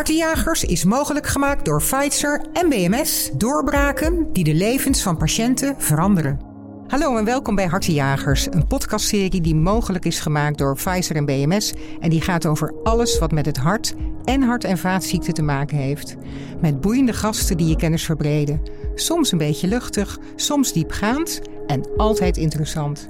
Hartenjagers 0.00 0.64
is 0.64 0.84
mogelijk 0.84 1.26
gemaakt 1.26 1.64
door 1.64 1.82
Pfizer 1.82 2.46
en 2.52 2.68
BMS. 2.68 3.30
Doorbraken 3.36 4.32
die 4.32 4.44
de 4.44 4.54
levens 4.54 5.02
van 5.02 5.16
patiënten 5.16 5.74
veranderen. 5.78 6.40
Hallo 6.86 7.16
en 7.16 7.24
welkom 7.24 7.54
bij 7.54 7.66
Hartenjagers, 7.66 8.46
een 8.50 8.66
podcastserie 8.66 9.40
die 9.40 9.54
mogelijk 9.54 10.04
is 10.04 10.20
gemaakt 10.20 10.58
door 10.58 10.74
Pfizer 10.74 11.16
en 11.16 11.24
BMS. 11.24 11.72
En 12.00 12.10
die 12.10 12.20
gaat 12.20 12.46
over 12.46 12.74
alles 12.82 13.18
wat 13.18 13.32
met 13.32 13.46
het 13.46 13.56
hart 13.56 13.94
en 14.24 14.42
hart- 14.42 14.64
en 14.64 14.78
vaatziekten 14.78 15.34
te 15.34 15.42
maken 15.42 15.76
heeft. 15.76 16.16
Met 16.60 16.80
boeiende 16.80 17.12
gasten 17.12 17.56
die 17.56 17.68
je 17.68 17.76
kennis 17.76 18.04
verbreden. 18.04 18.62
Soms 18.94 19.32
een 19.32 19.38
beetje 19.38 19.68
luchtig, 19.68 20.18
soms 20.36 20.72
diepgaand 20.72 21.40
en 21.66 21.96
altijd 21.96 22.36
interessant. 22.36 23.08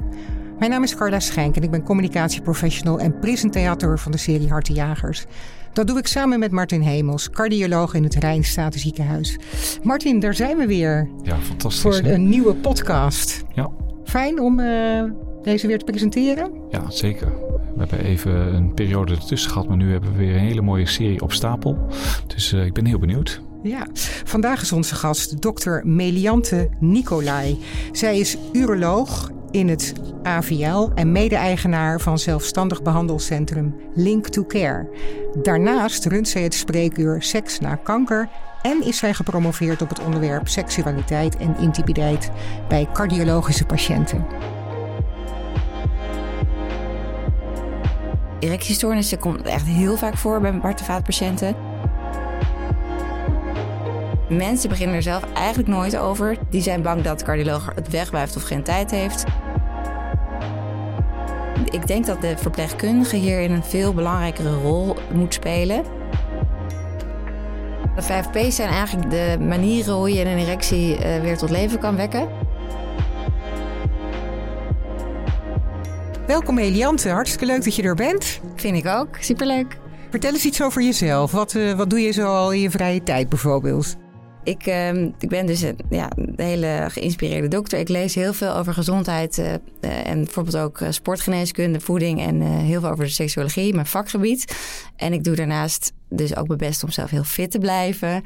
Mijn 0.59 0.71
naam 0.71 0.83
is 0.83 0.97
Carla 0.97 1.21
Schenk 1.21 1.57
en 1.57 1.63
ik 1.63 1.71
ben 1.71 1.83
communicatieprofessional 1.83 2.99
en 2.99 3.19
presentator 3.19 3.99
van 3.99 4.13
de 4.13 4.19
serie 4.19 4.49
Hartenjagers. 4.49 5.27
Dat 5.73 5.87
doe 5.87 5.99
ik 5.99 6.07
samen 6.07 6.39
met 6.39 6.51
Martin 6.51 6.81
Hemels, 6.81 7.31
cardioloog 7.31 7.95
in 7.95 8.05
het 8.05 8.15
Rijnstatenziekenhuis. 8.15 9.39
Martin, 9.83 10.21
daar 10.21 10.35
zijn 10.35 10.57
we 10.57 10.67
weer. 10.67 11.09
Ja, 11.23 11.37
fantastisch. 11.37 11.81
Voor 11.81 11.95
hè? 11.95 12.13
een 12.13 12.29
nieuwe 12.29 12.55
podcast. 12.55 13.45
Ja. 13.55 13.71
Fijn 14.05 14.41
om 14.41 14.61
uh, 14.61 15.05
deze 15.43 15.67
weer 15.67 15.79
te 15.79 15.85
presenteren. 15.85 16.53
Ja, 16.71 16.91
zeker. 16.91 17.33
We 17.75 17.79
hebben 17.79 18.05
even 18.05 18.55
een 18.55 18.75
periode 18.75 19.15
ertussen 19.15 19.51
gehad, 19.51 19.69
maar 19.69 19.77
nu 19.77 19.93
hebben 19.93 20.13
we 20.13 20.19
weer 20.19 20.35
een 20.35 20.41
hele 20.41 20.63
mooie 20.63 20.87
serie 20.87 21.21
op 21.21 21.33
stapel. 21.33 21.79
Dus 22.27 22.53
uh, 22.53 22.65
ik 22.65 22.73
ben 22.73 22.87
heel 22.87 22.99
benieuwd. 22.99 23.41
Ja, 23.63 23.87
vandaag 24.25 24.63
is 24.63 24.73
onze 24.73 24.95
gast 24.95 25.43
dokter 25.43 25.87
Meliante 25.87 26.69
Nicolai. 26.79 27.59
Zij 27.93 28.19
is 28.19 28.37
uroloog 28.53 29.31
in 29.51 29.69
het 29.69 29.93
AVL 30.23 30.89
en 30.95 31.13
mede-eigenaar 31.13 32.01
van 32.01 32.19
zelfstandig 32.19 32.83
behandelcentrum 32.83 33.75
Link 33.95 34.29
to 34.29 34.45
Care. 34.45 34.89
Daarnaast 35.43 36.05
runt 36.05 36.29
zij 36.29 36.43
het 36.43 36.55
spreekuur 36.55 37.23
Seks 37.23 37.59
na 37.59 37.75
kanker 37.75 38.29
en 38.63 38.83
is 38.85 38.99
zij 38.99 39.15
gepromoveerd 39.15 39.83
op 39.83 39.89
het 39.89 40.05
onderwerp 40.05 40.49
seksualiteit 40.49 41.37
en 41.37 41.57
intimiteit 41.59 42.31
bij 42.69 42.89
cardiologische 42.93 43.67
patiënten. 43.67 44.27
Erectiestoornissen 48.41 49.19
komt 49.19 49.43
echt 49.43 49.67
heel 49.67 49.97
vaak 49.97 50.17
voor 50.17 50.41
bij 50.41 50.59
hart- 50.63 50.81
en 50.81 50.87
vaatpatiënten. 50.87 51.70
Mensen 54.31 54.69
beginnen 54.69 54.97
er 54.97 55.03
zelf 55.03 55.33
eigenlijk 55.33 55.69
nooit 55.69 55.97
over. 55.97 56.37
Die 56.51 56.63
zijn 56.63 56.83
bang 56.83 57.03
dat 57.03 57.19
de 57.19 57.25
cardioloog 57.25 57.73
het 57.75 57.89
wegwijft 57.89 58.37
of 58.37 58.43
geen 58.43 58.63
tijd 58.63 58.91
heeft. 58.91 59.25
Ik 61.71 61.87
denk 61.87 62.07
dat 62.07 62.21
de 62.21 62.37
verpleegkundige 62.37 63.17
hierin 63.17 63.51
een 63.51 63.65
veel 63.65 63.95
belangrijkere 63.95 64.55
rol 64.55 64.97
moet 65.13 65.35
spelen. 65.35 65.85
De 67.97 68.03
5P's 68.03 68.57
zijn 68.57 68.69
eigenlijk 68.69 69.11
de 69.11 69.37
manieren 69.41 69.95
hoe 69.95 70.13
je 70.13 70.21
een 70.21 70.39
erectie 70.39 70.97
uh, 70.97 71.21
weer 71.21 71.37
tot 71.37 71.51
leven 71.51 71.79
kan 71.79 71.97
wekken. 71.97 72.29
Welkom 76.27 76.59
Eliante, 76.59 77.09
hartstikke 77.09 77.47
leuk 77.47 77.65
dat 77.65 77.77
je 77.77 77.83
er 77.83 77.95
bent. 77.95 78.41
Vind 78.55 78.77
ik 78.77 78.87
ook, 78.87 79.17
superleuk. 79.21 79.79
Vertel 80.11 80.33
eens 80.33 80.45
iets 80.45 80.63
over 80.63 80.83
jezelf. 80.83 81.33
Wat, 81.33 81.55
uh, 81.55 81.73
wat 81.73 81.91
doe 81.91 82.01
je 82.01 82.11
zo 82.11 82.27
al 82.27 82.53
in 82.53 82.61
je 82.61 82.71
vrije 82.71 83.03
tijd 83.03 83.29
bijvoorbeeld? 83.29 83.97
Ik, 84.51 84.67
uh, 84.67 85.03
ik 85.03 85.29
ben 85.29 85.47
dus 85.47 85.61
een, 85.63 85.77
ja, 85.91 86.11
een 86.17 86.33
hele 86.37 86.87
geïnspireerde 86.89 87.49
dokter. 87.49 87.79
Ik 87.79 87.89
lees 87.89 88.15
heel 88.15 88.33
veel 88.33 88.55
over 88.55 88.75
gezondheid 88.75 89.39
uh, 89.39 89.47
uh, 89.47 90.07
en 90.07 90.25
bijvoorbeeld 90.25 90.57
ook 90.57 90.81
sportgeneeskunde, 90.91 91.81
voeding 91.81 92.21
en 92.21 92.41
heel 92.41 92.81
veel 92.81 92.91
over 92.91 93.05
de 93.05 93.11
seksuologie, 93.11 93.75
mijn 93.75 93.87
vakgebied. 93.87 94.57
En 94.97 95.13
ik 95.13 95.25
doe 95.25 95.35
daarnaast 95.35 95.93
dus 96.09 96.37
ook 96.37 96.47
mijn 96.47 96.59
best 96.59 96.85
om 96.85 96.91
zelf 96.91 97.11
heel 97.11 97.25
fit 97.25 97.51
te 97.51 97.59
blijven. 97.59 98.23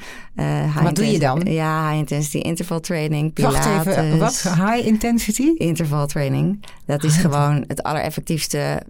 wat 0.82 0.94
doe 0.94 1.12
je 1.12 1.18
dan? 1.18 1.40
Ja, 1.44 1.88
high 1.88 1.98
intensity 1.98 2.38
interval 2.38 2.80
training, 2.80 3.32
pilates. 3.32 3.64
Wacht 3.64 3.86
even, 3.86 4.18
wat? 4.18 4.42
High 4.42 4.86
intensity? 4.86 5.52
Interval 5.56 6.06
training. 6.06 6.64
Dat 6.86 7.04
is 7.04 7.16
gewoon 7.16 7.64
het 7.66 7.82
allereffectiefste 7.82 8.82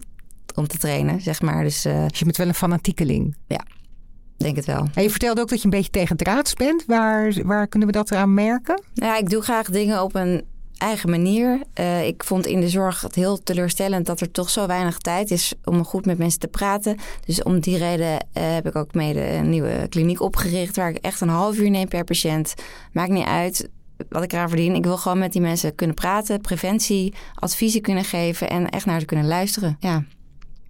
om 0.53 0.67
te 0.67 0.77
trainen, 0.77 1.21
zeg 1.21 1.41
maar. 1.41 1.63
Dus, 1.63 1.81
dus 1.81 2.19
je 2.19 2.25
bent 2.25 2.37
wel 2.37 2.47
een 2.47 2.53
fanatiekeling. 2.53 3.35
Ja, 3.47 3.65
denk 4.37 4.55
het 4.55 4.65
wel. 4.65 4.87
En 4.93 5.03
je 5.03 5.09
vertelde 5.09 5.41
ook 5.41 5.49
dat 5.49 5.57
je 5.57 5.65
een 5.65 5.69
beetje 5.69 5.91
tegen 5.91 6.17
draads 6.17 6.53
bent. 6.53 6.83
Waar, 6.87 7.33
waar 7.43 7.67
kunnen 7.67 7.87
we 7.87 7.93
dat 7.93 8.11
aan 8.11 8.33
merken? 8.33 8.81
Ja, 8.93 9.17
ik 9.17 9.29
doe 9.29 9.41
graag 9.41 9.69
dingen 9.69 10.03
op 10.03 10.15
een 10.15 10.43
eigen 10.77 11.09
manier. 11.09 11.61
Uh, 11.79 12.07
ik 12.07 12.23
vond 12.23 12.45
in 12.45 12.59
de 12.59 12.69
zorg 12.69 13.01
het 13.01 13.15
heel 13.15 13.43
teleurstellend 13.43 14.05
dat 14.05 14.21
er 14.21 14.31
toch 14.31 14.49
zo 14.49 14.67
weinig 14.67 14.97
tijd 14.97 15.31
is 15.31 15.53
om 15.63 15.83
goed 15.83 16.05
met 16.05 16.17
mensen 16.17 16.39
te 16.39 16.47
praten. 16.47 16.97
Dus 17.25 17.43
om 17.43 17.59
die 17.59 17.77
reden 17.77 18.13
uh, 18.13 18.17
heb 18.33 18.67
ik 18.67 18.75
ook 18.75 18.93
mede 18.93 19.29
een 19.29 19.49
nieuwe 19.49 19.87
kliniek 19.89 20.21
opgericht 20.21 20.75
waar 20.75 20.89
ik 20.89 20.97
echt 20.97 21.21
een 21.21 21.29
half 21.29 21.57
uur 21.57 21.69
neem 21.69 21.87
per 21.87 22.03
patiënt. 22.03 22.53
Maakt 22.91 23.11
niet 23.11 23.25
uit 23.25 23.69
wat 24.09 24.23
ik 24.23 24.33
eraan 24.33 24.49
verdien. 24.49 24.75
Ik 24.75 24.83
wil 24.83 24.97
gewoon 24.97 25.19
met 25.19 25.31
die 25.31 25.41
mensen 25.41 25.75
kunnen 25.75 25.95
praten, 25.95 26.41
preventie, 26.41 27.13
adviezen 27.33 27.81
kunnen 27.81 28.03
geven 28.03 28.49
en 28.49 28.69
echt 28.69 28.85
naar 28.85 28.99
ze 28.99 29.05
kunnen 29.05 29.27
luisteren. 29.27 29.77
Ja. 29.79 30.03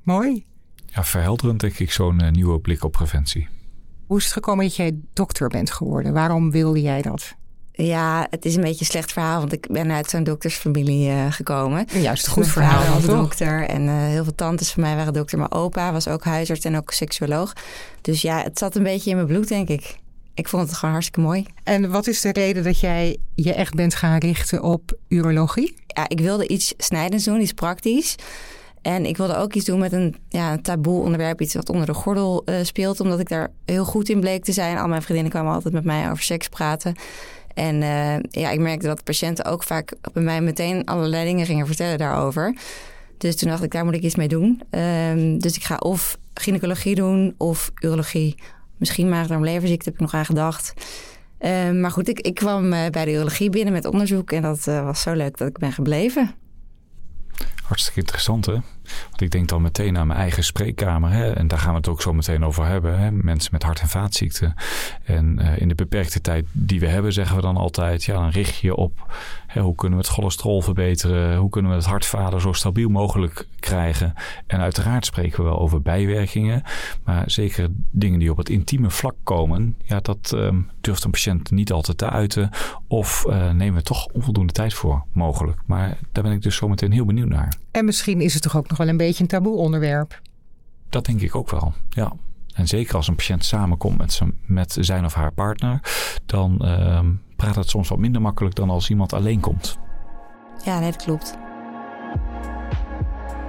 Mooi. 0.04 0.46
Ja, 0.86 1.04
verhelderend 1.04 1.60
denk 1.60 1.80
ik 1.80 1.92
zo'n 1.92 2.24
uh, 2.24 2.32
nieuwe 2.32 2.60
blik 2.60 2.84
op 2.84 2.92
preventie. 2.92 3.48
Hoe 4.08 4.18
is 4.18 4.24
het 4.24 4.34
gekomen 4.34 4.66
dat 4.66 4.76
jij 4.76 4.96
dokter 5.14 5.48
bent 5.48 5.72
geworden? 5.72 6.14
Waarom 6.14 6.52
wilde 6.52 6.82
jij 6.82 7.02
dat? 7.02 7.36
Ja, 7.72 8.28
het 8.30 8.46
is 8.46 8.56
een 8.56 8.62
beetje 8.62 8.80
een 8.80 8.86
slecht 8.86 9.12
verhaal, 9.12 9.40
want 9.40 9.54
ik 9.54 9.68
ben 9.72 9.92
uit 9.92 10.10
zo'n 10.10 10.24
doktersfamilie 10.24 11.10
uh, 11.10 11.32
gekomen. 11.32 11.86
Juist, 12.02 12.26
een 12.26 12.34
goed 12.34 12.48
verhaal. 12.48 12.80
Mijn 12.80 12.92
vader 12.92 13.08
was 13.08 13.16
dokter 13.16 13.68
en 13.68 13.82
uh, 13.82 13.94
heel 13.94 14.24
veel 14.24 14.36
tantes 14.36 14.72
van 14.72 14.84
mij 14.84 14.96
waren 14.96 15.14
dokter. 15.14 15.38
Mijn 15.38 15.52
opa 15.52 15.92
was 15.92 16.08
ook 16.08 16.24
huisarts 16.24 16.66
en 16.66 16.78
ook 16.78 16.92
seksuoloog. 16.92 17.54
Dus 18.02 18.22
ja, 18.22 18.44
het 18.44 18.58
zat 18.58 18.76
een 18.76 18.84
beetje 18.84 19.10
in 19.10 19.16
mijn 19.16 19.28
bloed, 19.28 19.48
denk 19.48 19.68
ik. 19.68 19.98
Ik 20.34 20.48
vond 20.48 20.68
het 20.68 20.78
gewoon 20.78 20.94
hartstikke 20.94 21.28
mooi. 21.28 21.46
En 21.64 21.92
wat 21.92 22.08
is 22.08 22.22
de 22.22 22.32
reden 22.32 22.64
dat 22.64 22.80
jij 22.80 23.18
je 23.36 23.54
echt 23.54 23.74
bent 23.74 23.96
gaan 23.96 24.18
richten 24.18 24.64
op 24.64 24.98
urologie? 25.08 25.76
Ja, 25.88 26.10
ik 26.10 26.20
wilde 26.20 26.48
iets 26.48 26.74
snijdends 26.78 27.26
doen, 27.26 27.42
iets 27.42 27.54
praktisch. 27.54 28.16
En 28.86 29.06
ik 29.06 29.18
wilde 29.18 29.36
ook 29.36 29.54
iets 29.54 29.66
doen 29.66 29.80
met 29.80 29.92
een, 29.92 30.16
ja, 30.30 30.58
taboe 30.58 31.02
onderwerp, 31.02 31.42
iets 31.42 31.54
wat 31.54 31.70
onder 31.70 31.86
de 31.86 31.94
gordel 31.94 32.44
uh, 32.46 32.56
speelt, 32.62 33.00
omdat 33.00 33.20
ik 33.20 33.30
daar 33.30 33.52
heel 33.66 33.86
goed 33.86 34.10
in 34.10 34.20
bleek 34.20 34.44
te 34.44 34.52
zijn. 34.52 34.78
Al 34.78 34.88
mijn 34.88 35.02
vriendinnen 35.02 35.32
kwamen 35.32 35.54
altijd 35.54 35.74
met 35.74 35.84
mij 35.84 36.12
over 36.12 36.24
seks 36.24 36.50
praten. 36.50 36.96
En 37.54 37.76
uh, 37.76 38.20
ja, 38.20 38.50
ik 38.50 38.60
merkte 38.60 38.88
dat 38.88 39.04
patiënten 39.04 39.46
ook 39.46 39.64
vaak 39.64 39.94
bij 40.14 40.24
mij 40.24 40.42
meteen 40.42 40.86
allerlei 40.86 41.26
dingen 41.26 41.46
gingen 41.46 41.68
vertellen 41.68 41.98
daarover. 41.98 42.58
Dus 43.18 43.36
toen 43.36 43.50
dacht 43.50 43.64
ik, 43.64 43.72
daar 43.72 43.86
moet 43.86 43.94
ik 43.94 44.04
iets 44.04 44.16
mee 44.16 44.28
doen. 44.28 44.62
Um, 44.70 45.40
dus 45.40 45.56
ik 45.56 45.64
ga 45.64 45.78
of 45.78 46.18
gynaecologie 46.34 46.96
doen 46.96 47.36
of 47.38 47.72
urologie. 47.82 48.36
Misschien 48.78 49.10
maagdarm-leverziekte 49.10 49.86
heb 49.86 49.94
ik 49.94 50.00
nog 50.00 50.14
aan 50.14 50.26
gedacht. 50.26 50.74
Uh, 51.40 51.72
maar 51.72 51.92
goed, 51.92 52.08
ik, 52.08 52.20
ik 52.20 52.36
kwam 52.36 52.74
uh, 52.74 52.80
bij 52.92 53.06
de 53.06 53.12
urologie 53.12 53.50
binnen 53.50 53.74
met 53.74 53.86
onderzoek 53.86 54.32
en 54.32 54.42
dat 54.42 54.64
was 54.64 55.02
zo 55.02 55.14
leuk 55.14 55.38
dat 55.38 55.48
ik 55.48 55.58
ben 55.58 55.72
gebleven. 55.72 56.44
Hartstikke 57.64 58.00
interessant, 58.00 58.46
hè? 58.46 58.54
Want 59.10 59.22
ik 59.22 59.32
denk 59.32 59.48
dan 59.48 59.62
meteen 59.62 59.98
aan 59.98 60.08
mijn 60.08 60.20
eigen 60.20 60.44
spreekkamer. 60.44 61.12
Hè? 61.12 61.32
En 61.32 61.48
daar 61.48 61.60
gaan 61.60 61.72
we 61.72 61.78
het 61.78 61.88
ook 61.88 62.02
zo 62.02 62.14
meteen 62.14 62.46
over 62.46 62.66
hebben. 62.66 63.00
Hè? 63.00 63.12
Mensen 63.12 63.50
met 63.52 63.64
hart- 63.64 63.80
en 63.80 63.88
vaatziekten. 63.88 64.54
En 65.04 65.40
uh, 65.42 65.58
in 65.58 65.68
de 65.68 65.76
beperkte 65.76 66.22
tijd 66.22 66.46
die 66.52 66.80
we 66.80 66.88
hebben, 66.88 67.14
zeggen 67.14 67.36
we 67.36 67.42
dan 67.42 67.58
altijd... 67.58 68.04
ja, 68.04 68.14
dan 68.14 68.30
richt 68.30 68.58
je 68.58 68.76
op 68.76 69.14
hè, 69.56 69.62
hoe 69.62 69.76
kunnen 69.76 70.00
we 70.00 70.06
het 70.06 70.14
cholesterol 70.14 70.62
verbeteren... 70.62 71.38
hoe 71.38 71.50
kunnen 71.50 71.72
we 71.72 71.78
het 71.78 71.86
hartvader 71.86 72.42
zo 72.42 72.52
stabiel 72.52 72.90
mogelijk 72.90 73.48
krijgen. 73.60 74.14
En 74.48 74.60
uiteraard 74.60 75.06
spreken 75.06 75.44
we 75.44 75.50
wel 75.50 75.60
over 75.60 75.82
bijwerkingen. 75.82 76.64
Maar 77.04 77.32
zeker 77.32 77.68
dingen 77.92 78.20
die 78.20 78.32
op 78.32 78.38
het 78.38 78.50
intieme 78.50 78.90
vlak 78.90 79.16
komen... 79.24 79.76
ja, 79.84 80.00
dat 80.00 80.32
uh, 80.36 80.50
durft 80.82 81.04
een 81.04 81.12
patiënt 81.12 81.52
niet 81.52 81.72
altijd 81.72 81.98
te 81.98 82.10
uiten. 82.10 82.50
Of 82.88 83.26
uh, 83.28 83.52
nemen 83.52 83.76
we 83.76 83.82
toch 83.82 84.06
onvoldoende 84.06 84.54
tijd 84.54 84.74
voor, 84.74 85.04
mogelijk. 85.12 85.60
Maar 85.66 85.98
daar 86.12 86.24
ben 86.24 86.34
ik 86.34 86.42
dus 86.42 86.56
zo 86.56 86.68
meteen 86.68 86.92
heel 86.92 87.06
benieuwd 87.06 87.30
naar. 87.30 87.54
En 87.72 87.86
misschien 87.86 88.22
is 88.22 88.34
het 88.34 88.44
toch 88.44 88.58
ook 88.58 88.68
nog 88.68 88.78
wel 88.78 88.88
een 88.88 88.98
beetje 88.98 89.24
een 89.24 89.30
taboe 89.30 89.58
onderwerp. 89.58 90.22
Dat 90.90 91.06
denk 91.06 91.22
ik 91.22 91.36
ook 91.36 91.50
wel, 91.50 91.74
ja. 91.90 92.14
En 92.54 92.68
zeker 92.68 92.96
als 92.96 93.08
een 93.08 93.16
patiënt 93.16 93.46
samenkomt 93.46 93.98
met 93.98 94.14
zijn, 94.14 94.34
met 94.46 94.78
zijn 94.80 95.06
of 95.06 95.14
haar 95.14 95.32
partner, 95.32 95.82
dan 96.26 96.62
uh, 96.62 97.00
praat 97.36 97.56
het 97.56 97.70
soms 97.70 97.90
wat 97.90 98.00
minder 98.00 98.22
makkelijk 98.22 98.56
dan 98.56 98.70
als 98.70 98.90
iemand 98.90 99.14
alleen 99.14 99.40
komt. 99.40 99.78
Ja, 100.64 100.80
nee, 100.80 100.92
dat 100.92 101.04
klopt. 101.04 101.38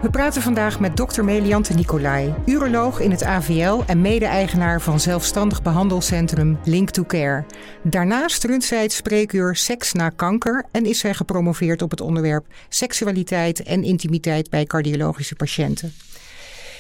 We 0.02 0.10
praten 0.10 0.42
vandaag 0.42 0.80
met 0.80 0.96
dokter 0.96 1.24
Meliante 1.24 1.74
Nicolai, 1.74 2.34
uroloog 2.44 3.00
in 3.00 3.10
het 3.10 3.24
AVL 3.24 3.80
en 3.86 4.00
mede-eigenaar 4.00 4.80
van 4.80 5.00
zelfstandig 5.00 5.62
behandelcentrum 5.62 6.58
Link 6.64 6.90
to 6.90 7.02
Care. 7.02 7.44
Daarnaast 7.82 8.44
runt 8.44 8.64
zij 8.64 8.82
het 8.82 8.92
spreekuur 8.92 9.56
Seks 9.56 9.92
na 9.92 10.08
kanker 10.08 10.64
en 10.70 10.84
is 10.84 10.98
zij 10.98 11.14
gepromoveerd 11.14 11.82
op 11.82 11.90
het 11.90 12.00
onderwerp 12.00 12.46
seksualiteit 12.68 13.62
en 13.62 13.84
intimiteit 13.84 14.50
bij 14.50 14.64
cardiologische 14.64 15.34
patiënten. 15.34 15.92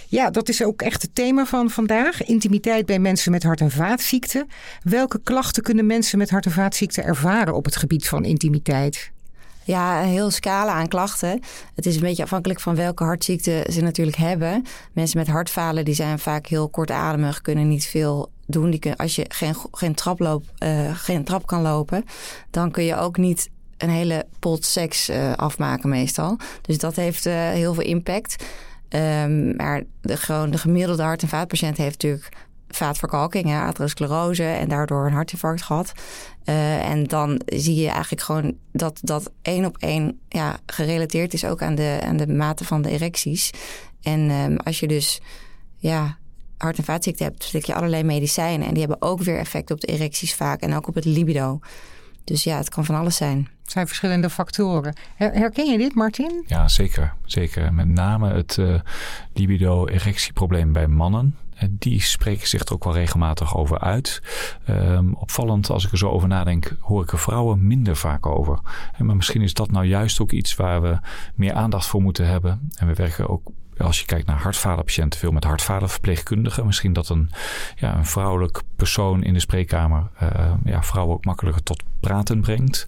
Ja, 0.08 0.30
dat 0.30 0.48
is 0.48 0.62
ook 0.64 0.82
echt 0.82 1.02
het 1.02 1.14
thema 1.14 1.44
van 1.44 1.70
vandaag. 1.70 2.24
Intimiteit 2.24 2.86
bij 2.86 2.98
mensen 2.98 3.32
met 3.32 3.42
hart- 3.42 3.60
en 3.60 3.70
vaatziekten. 3.70 4.46
Welke 4.82 5.20
klachten 5.22 5.62
kunnen 5.62 5.86
mensen 5.86 6.18
met 6.18 6.30
hart- 6.30 6.46
en 6.46 6.52
vaatziekten 6.52 7.04
ervaren 7.04 7.54
op 7.54 7.64
het 7.64 7.76
gebied 7.76 8.08
van 8.08 8.24
intimiteit? 8.24 9.10
Ja, 9.64 10.02
een 10.02 10.08
heel 10.08 10.30
scala 10.30 10.72
aan 10.72 10.88
klachten. 10.88 11.40
Het 11.74 11.86
is 11.86 11.94
een 11.94 12.00
beetje 12.00 12.22
afhankelijk 12.22 12.60
van 12.60 12.74
welke 12.74 13.04
hartziekte 13.04 13.66
ze 13.72 13.80
natuurlijk 13.80 14.16
hebben. 14.16 14.64
Mensen 14.92 15.18
met 15.18 15.28
hartfalen 15.28 15.84
die 15.84 15.94
zijn 15.94 16.18
vaak 16.18 16.46
heel 16.46 16.68
kortademig, 16.68 17.40
kunnen 17.40 17.68
niet 17.68 17.84
veel 17.86 18.30
doen. 18.46 18.70
Die 18.70 18.94
als 18.94 19.16
je 19.16 19.24
geen, 19.28 19.54
geen, 19.70 19.94
trap 19.94 20.20
uh, 20.20 20.96
geen 20.96 21.24
trap 21.24 21.46
kan 21.46 21.62
lopen, 21.62 22.04
dan 22.50 22.70
kun 22.70 22.84
je 22.84 22.96
ook 22.96 23.16
niet 23.16 23.48
een 23.76 23.90
hele 23.90 24.26
pot 24.38 24.64
seks 24.64 25.10
uh, 25.10 25.32
afmaken 25.32 25.88
meestal. 25.88 26.38
Dus 26.62 26.78
dat 26.78 26.96
heeft 26.96 27.26
uh, 27.26 27.34
heel 27.34 27.74
veel 27.74 27.84
impact. 27.84 28.44
Um, 28.88 29.56
maar 29.56 29.82
de, 30.00 30.16
gewoon 30.16 30.50
de 30.50 30.58
gemiddelde 30.58 31.02
hart- 31.02 31.22
en 31.22 31.28
vaatpatiënt 31.28 31.76
heeft 31.76 32.02
natuurlijk 32.02 32.28
vaatverkalking, 32.68 33.54
atherosclerose 33.54 34.44
en 34.44 34.68
daardoor 34.68 35.06
een 35.06 35.12
hartinfarct 35.12 35.62
gehad. 35.62 35.92
Uh, 36.44 36.90
en 36.90 37.04
dan 37.04 37.40
zie 37.46 37.74
je 37.74 37.88
eigenlijk 37.88 38.22
gewoon 38.22 38.56
dat 38.72 38.98
dat 39.02 39.30
één 39.42 39.64
op 39.64 39.76
één 39.78 40.20
ja, 40.28 40.58
gerelateerd 40.66 41.34
is 41.34 41.44
ook 41.44 41.62
aan 41.62 41.74
de, 41.74 41.98
aan 42.04 42.16
de 42.16 42.26
mate 42.26 42.64
van 42.64 42.82
de 42.82 42.90
erecties. 42.90 43.50
En 44.02 44.30
um, 44.30 44.56
als 44.56 44.80
je 44.80 44.88
dus 44.88 45.20
ja, 45.76 46.18
hart- 46.58 46.78
en 46.78 46.84
vaatziekte 46.84 47.22
hebt, 47.22 47.44
slik 47.44 47.64
je 47.64 47.74
allerlei 47.74 48.02
medicijnen. 48.02 48.66
En 48.66 48.74
die 48.74 48.82
hebben 48.86 49.08
ook 49.08 49.22
weer 49.22 49.38
effect 49.38 49.70
op 49.70 49.80
de 49.80 49.86
erecties 49.86 50.34
vaak 50.34 50.60
en 50.60 50.74
ook 50.74 50.88
op 50.88 50.94
het 50.94 51.04
libido. 51.04 51.58
Dus 52.26 52.44
ja, 52.44 52.56
het 52.56 52.68
kan 52.68 52.84
van 52.84 52.94
alles 52.94 53.16
zijn. 53.16 53.48
Het 53.62 53.72
zijn 53.72 53.86
verschillende 53.86 54.30
factoren. 54.30 54.94
Herken 55.16 55.70
je 55.70 55.78
dit, 55.78 55.94
Martin? 55.94 56.44
Ja, 56.46 56.68
zeker. 56.68 57.14
Zeker. 57.24 57.74
Met 57.74 57.88
name 57.88 58.32
het 58.32 58.56
uh, 58.56 58.80
libido-erectieprobleem 59.32 60.72
bij 60.72 60.86
mannen. 60.86 61.36
Die 61.70 62.00
spreken 62.00 62.48
zich 62.48 62.64
er 62.64 62.72
ook 62.72 62.84
wel 62.84 62.92
regelmatig 62.92 63.56
over 63.56 63.78
uit. 63.78 64.22
Um, 64.68 65.14
opvallend, 65.14 65.70
als 65.70 65.84
ik 65.84 65.92
er 65.92 65.98
zo 65.98 66.08
over 66.08 66.28
nadenk, 66.28 66.76
hoor 66.80 67.02
ik 67.02 67.12
er 67.12 67.18
vrouwen 67.18 67.66
minder 67.66 67.96
vaak 67.96 68.26
over. 68.26 68.58
Maar 68.98 69.16
misschien 69.16 69.42
is 69.42 69.54
dat 69.54 69.70
nou 69.70 69.84
juist 69.84 70.20
ook 70.20 70.32
iets 70.32 70.54
waar 70.54 70.82
we 70.82 70.98
meer 71.34 71.52
aandacht 71.52 71.86
voor 71.86 72.02
moeten 72.02 72.26
hebben. 72.26 72.70
En 72.76 72.86
we 72.86 72.94
werken 72.94 73.28
ook 73.28 73.50
als 73.78 74.00
je 74.00 74.06
kijkt 74.06 74.26
naar 74.26 74.40
hartvaderpatiënten, 74.40 75.20
veel 75.20 75.30
met 75.30 75.44
hartvaderverpleegkundigen. 75.44 76.66
Misschien 76.66 76.92
dat 76.92 77.08
een, 77.08 77.30
ja, 77.76 77.96
een 77.96 78.06
vrouwelijk 78.06 78.62
persoon 78.76 79.22
in 79.22 79.32
de 79.32 79.40
spreekkamer 79.40 80.08
uh, 80.22 80.52
ja, 80.64 80.82
vrouwen 80.82 81.14
ook 81.14 81.24
makkelijker 81.24 81.62
tot 81.62 81.82
praten 82.00 82.40
brengt. 82.40 82.86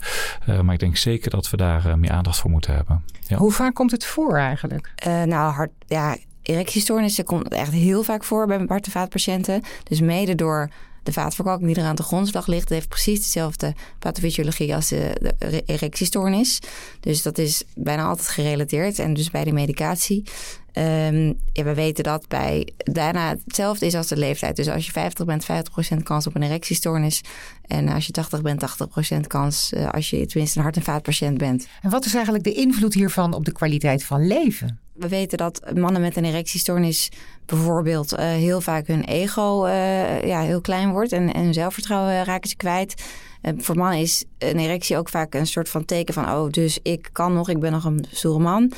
Uh, 0.49 0.61
maar 0.61 0.75
ik 0.75 0.81
denk 0.81 0.96
zeker 0.96 1.31
dat 1.31 1.50
we 1.50 1.56
daar 1.56 1.87
uh, 1.87 1.94
meer 1.94 2.11
aandacht 2.11 2.38
voor 2.38 2.50
moeten 2.50 2.75
hebben. 2.75 3.05
Ja. 3.26 3.37
Hoe 3.37 3.52
vaak 3.52 3.75
komt 3.75 3.90
het 3.90 4.05
voor 4.05 4.37
eigenlijk? 4.37 4.93
nou, 5.25 5.52
hart, 5.52 5.70
ja, 5.87 6.17
erectiestoornissen 6.43 7.25
komt 7.25 7.49
echt 7.49 7.73
heel 7.73 8.02
vaak 8.02 8.25
voor 8.25 8.46
bij 8.46 8.64
hart- 8.67 8.87
en 8.87 8.93
vaatpatiënten. 8.93 9.62
Dus 9.85 10.00
mede 10.00 10.35
door 10.35 10.70
de 11.02 11.12
vaatverkalking 11.12 11.67
die 11.75 11.82
er 11.82 11.88
aan 11.88 11.96
de 11.96 12.02
grondslag 12.02 12.46
ligt, 12.46 12.69
heeft 12.69 12.88
precies 12.88 13.19
dezelfde 13.19 13.75
pathofysiologie 13.99 14.75
als 14.75 14.88
de, 14.88 15.35
de 15.38 15.62
erectiestoornis. 15.67 16.58
Dus 17.00 17.23
dat 17.23 17.38
is 17.38 17.64
bijna 17.75 18.05
altijd 18.05 18.29
gerelateerd. 18.29 18.99
En 18.99 19.14
dus 19.14 19.31
bij 19.31 19.44
de 19.44 19.52
medicatie. 19.52 20.25
Um, 20.79 21.39
ja, 21.53 21.63
we 21.65 21.75
weten 21.75 22.05
dat 22.05 22.29
bij 22.29 22.69
daarna 22.77 23.37
hetzelfde 23.45 23.87
is 23.87 23.95
als 23.95 24.07
de 24.07 24.17
leeftijd. 24.17 24.57
Dus 24.57 24.69
als 24.69 24.87
je 24.87 24.93
50 24.93 25.27
bent, 25.27 25.45
50% 25.45 26.03
kans 26.03 26.27
op 26.27 26.35
een 26.35 26.43
erectiestoornis. 26.43 27.21
En 27.67 27.89
als 27.89 28.07
je 28.07 28.13
80 28.13 28.43
bent, 28.43 28.63
80% 29.15 29.21
kans 29.27 29.73
uh, 29.73 29.89
als 29.89 30.11
je 30.11 30.27
tenminste 30.27 30.59
een 30.59 30.65
hart- 30.65 30.77
en 30.77 30.83
vaatpatiënt 30.83 31.39
bent. 31.39 31.67
En 31.83 31.91
wat 31.91 32.05
is 32.05 32.15
eigenlijk 32.15 32.45
de 32.45 32.53
invloed 32.53 32.95
hiervan 32.95 33.35
op 33.35 33.45
de 33.45 33.53
kwaliteit 33.53 34.05
van 34.05 34.27
leven? 34.27 34.79
We 34.93 35.09
weten 35.09 35.39
dat 35.39 35.61
mannen 35.75 36.01
met 36.01 36.17
een 36.17 36.25
erectiestoornis 36.25 37.09
bijvoorbeeld 37.47 38.13
uh, 38.13 38.19
heel 38.19 38.61
vaak 38.61 38.87
hun 38.87 39.05
ego 39.05 39.67
uh, 39.67 40.23
ja, 40.23 40.41
heel 40.41 40.61
klein 40.61 40.91
wordt 40.91 41.13
en, 41.13 41.33
en 41.33 41.45
hun 41.45 41.55
zelfvertrouwen 41.55 42.25
raken 42.25 42.49
ze 42.49 42.57
kwijt. 42.57 43.03
Uh, 43.43 43.53
voor 43.57 43.77
mannen 43.77 43.99
is 43.99 44.25
een 44.39 44.59
erectie 44.59 44.97
ook 44.97 45.09
vaak 45.09 45.35
een 45.35 45.47
soort 45.47 45.69
van 45.69 45.85
teken 45.85 46.15
van: 46.15 46.25
oh, 46.25 46.51
dus 46.51 46.79
ik 46.83 47.09
kan 47.13 47.33
nog, 47.33 47.49
ik 47.49 47.61
ben 47.61 47.73
nog 47.73 47.85
een 47.85 48.05
stoere 48.11 48.43
man. 48.43 48.73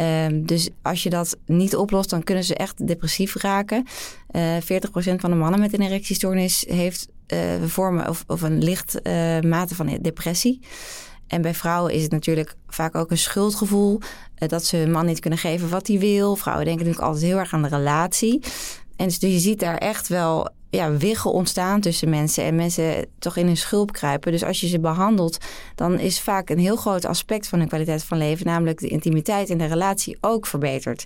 Um, 0.00 0.46
dus 0.46 0.68
als 0.82 1.02
je 1.02 1.10
dat 1.10 1.36
niet 1.46 1.76
oplost, 1.76 2.10
dan 2.10 2.22
kunnen 2.22 2.44
ze 2.44 2.54
echt 2.54 2.86
depressief 2.86 3.36
raken. 3.36 3.86
Uh, 4.30 4.56
40% 4.56 4.64
van 4.96 5.30
de 5.30 5.36
mannen 5.36 5.60
met 5.60 5.74
een 5.74 5.82
erectiestoornis 5.82 6.64
heeft 6.68 7.08
uh, 7.32 7.38
vormen 7.64 8.08
of, 8.08 8.24
of 8.26 8.42
een 8.42 8.62
licht 8.62 9.00
uh, 9.02 9.40
mate 9.40 9.74
van 9.74 9.98
depressie. 10.00 10.60
En 11.26 11.42
bij 11.42 11.54
vrouwen 11.54 11.92
is 11.92 12.02
het 12.02 12.10
natuurlijk 12.10 12.54
vaak 12.68 12.94
ook 12.94 13.10
een 13.10 13.18
schuldgevoel 13.18 14.00
dat 14.34 14.64
ze 14.64 14.76
hun 14.76 14.90
man 14.90 15.06
niet 15.06 15.20
kunnen 15.20 15.38
geven 15.38 15.68
wat 15.68 15.86
hij 15.86 15.98
wil. 15.98 16.36
Vrouwen 16.36 16.64
denken 16.64 16.84
natuurlijk 16.84 17.12
altijd 17.12 17.30
heel 17.30 17.40
erg 17.40 17.52
aan 17.52 17.62
de 17.62 17.68
relatie. 17.68 18.42
En 18.96 19.06
dus 19.06 19.16
je 19.18 19.38
ziet 19.38 19.60
daar 19.60 19.76
echt 19.76 20.08
wel 20.08 20.48
ja, 20.74 20.96
wiggen 20.96 21.32
ontstaan 21.32 21.80
tussen 21.80 22.08
mensen 22.08 22.44
en 22.44 22.54
mensen 22.54 23.06
toch 23.18 23.36
in 23.36 23.46
hun 23.46 23.56
schulp 23.56 23.92
kruipen. 23.92 24.32
Dus 24.32 24.44
als 24.44 24.60
je 24.60 24.68
ze 24.68 24.80
behandelt, 24.80 25.38
dan 25.74 25.98
is 25.98 26.20
vaak 26.20 26.50
een 26.50 26.58
heel 26.58 26.76
groot 26.76 27.04
aspect 27.04 27.48
van 27.48 27.58
hun 27.58 27.68
kwaliteit 27.68 28.04
van 28.04 28.18
leven, 28.18 28.46
namelijk 28.46 28.78
de 28.78 28.88
intimiteit 28.88 29.48
in 29.48 29.58
de 29.58 29.66
relatie, 29.66 30.18
ook 30.20 30.46
verbeterd. 30.46 31.04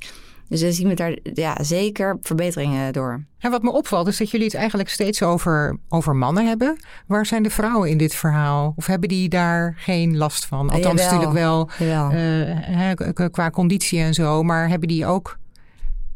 Dus 0.49 0.61
dan 0.61 0.73
zien 0.73 0.89
we 0.89 0.95
daar 0.95 1.19
ja, 1.23 1.63
zeker 1.63 2.19
verbeteringen 2.23 2.93
door. 2.93 3.25
En 3.39 3.51
wat 3.51 3.63
me 3.63 3.73
opvalt 3.73 4.09
is 4.09 4.17
dat 4.17 4.31
jullie 4.31 4.47
het 4.47 4.55
eigenlijk 4.55 4.89
steeds 4.89 5.23
over, 5.23 5.79
over 5.89 6.17
mannen 6.17 6.47
hebben. 6.47 6.77
Waar 7.07 7.27
zijn 7.27 7.43
de 7.43 7.51
vrouwen 7.51 7.91
in 7.91 7.99
dit 7.99 8.15
verhaal? 8.15 8.73
Of 8.77 8.87
hebben 8.87 9.09
die 9.09 9.29
daar 9.29 9.75
geen 9.77 10.17
last 10.17 10.47
van? 10.47 10.71
Althans, 10.71 11.03
Jawel. 11.03 11.69
natuurlijk 11.79 13.09
wel 13.09 13.19
uh, 13.19 13.31
qua 13.31 13.51
conditie 13.51 14.01
en 14.01 14.15
zo. 14.15 14.43
Maar 14.43 14.69
hebben 14.69 14.89
die 14.89 15.07
ook 15.07 15.39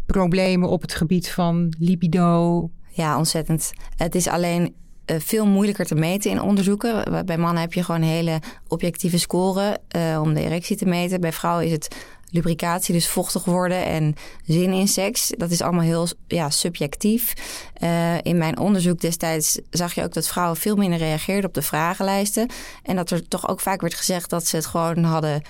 problemen 0.06 0.68
op 0.68 0.82
het 0.82 0.94
gebied 0.94 1.30
van 1.30 1.74
libido? 1.78 2.70
Ja, 2.92 3.18
ontzettend. 3.18 3.72
Het 3.96 4.14
is 4.14 4.28
alleen 4.28 4.74
uh, 5.06 5.16
veel 5.20 5.46
moeilijker 5.46 5.86
te 5.86 5.94
meten 5.94 6.30
in 6.30 6.40
onderzoeken. 6.40 7.24
Bij 7.26 7.38
mannen 7.38 7.60
heb 7.60 7.72
je 7.72 7.84
gewoon 7.84 8.02
hele 8.02 8.40
objectieve 8.68 9.18
score 9.18 9.78
uh, 9.96 10.20
om 10.20 10.34
de 10.34 10.40
erectie 10.40 10.76
te 10.76 10.86
meten. 10.86 11.20
Bij 11.20 11.32
vrouwen 11.32 11.66
is 11.66 11.72
het 11.72 11.96
lubricatie, 12.30 12.94
dus 12.94 13.08
vochtig 13.08 13.44
worden 13.44 13.84
en 13.84 14.14
zin 14.44 14.72
in 14.72 14.88
seks. 14.88 15.32
Dat 15.36 15.50
is 15.50 15.60
allemaal 15.60 15.82
heel 15.82 16.08
ja, 16.26 16.50
subjectief. 16.50 17.32
Uh, 17.82 18.20
in 18.20 18.38
mijn 18.38 18.58
onderzoek 18.58 19.00
destijds 19.00 19.58
zag 19.70 19.94
je 19.94 20.02
ook 20.02 20.12
dat 20.12 20.28
vrouwen 20.28 20.56
veel 20.56 20.76
minder 20.76 20.98
reageerden 20.98 21.48
op 21.48 21.54
de 21.54 21.62
vragenlijsten. 21.62 22.48
En 22.82 22.96
dat 22.96 23.10
er 23.10 23.28
toch 23.28 23.48
ook 23.48 23.60
vaak 23.60 23.80
werd 23.80 23.94
gezegd 23.94 24.30
dat 24.30 24.46
ze 24.46 24.56
het 24.56 24.66
gewoon 24.66 25.04
hadden 25.04 25.42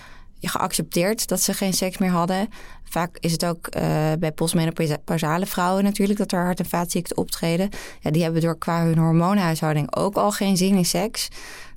geaccepteerd 0.49 1.29
dat 1.29 1.41
ze 1.41 1.55
geen 1.55 1.73
seks 1.73 1.99
meer 1.99 2.11
hadden. 2.11 2.49
Vaak 2.85 3.17
is 3.21 3.33
het 3.33 3.45
ook 3.45 3.77
uh, 3.77 3.83
bij 4.19 4.33
postmenopausale 4.33 5.47
vrouwen 5.47 5.85
natuurlijk 5.85 6.19
dat 6.19 6.33
er 6.33 6.45
hart- 6.45 6.59
en 6.59 6.67
vaatziekten 6.67 7.17
optreden. 7.17 7.69
Ja, 8.01 8.11
die 8.11 8.23
hebben 8.23 8.41
door 8.41 8.59
qua 8.59 8.85
hun 8.85 8.99
hormoonhuishouding 8.99 9.97
ook 9.97 10.15
al 10.15 10.31
geen 10.31 10.57
zin 10.57 10.77
in 10.77 10.85
seks. 10.85 11.29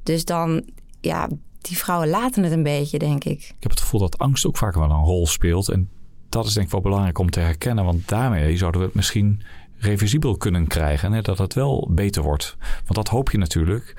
Dus 0.03 0.25
dan, 0.25 0.63
ja, 1.01 1.29
die 1.61 1.77
vrouwen 1.77 2.09
laten 2.09 2.43
het 2.43 2.51
een 2.51 2.63
beetje, 2.63 2.99
denk 2.99 3.23
ik. 3.23 3.39
Ik 3.39 3.55
heb 3.59 3.71
het 3.71 3.79
gevoel 3.79 3.99
dat 3.99 4.17
angst 4.17 4.45
ook 4.45 4.57
vaak 4.57 4.75
wel 4.75 4.89
een 4.89 5.03
rol 5.03 5.27
speelt. 5.27 5.69
En 5.69 5.89
dat 6.29 6.45
is 6.45 6.53
denk 6.53 6.65
ik 6.65 6.71
wel 6.71 6.81
belangrijk 6.81 7.17
om 7.17 7.29
te 7.29 7.39
herkennen. 7.39 7.85
Want 7.85 8.07
daarmee 8.07 8.57
zouden 8.57 8.81
we 8.81 8.85
het 8.85 8.95
misschien 8.95 9.41
reversibel 9.77 10.37
kunnen 10.37 10.67
krijgen. 10.67 11.11
Hè, 11.11 11.21
dat 11.21 11.37
het 11.37 11.53
wel 11.53 11.87
beter 11.91 12.23
wordt. 12.23 12.57
Want 12.59 12.95
dat 12.95 13.07
hoop 13.07 13.31
je 13.31 13.37
natuurlijk. 13.37 13.93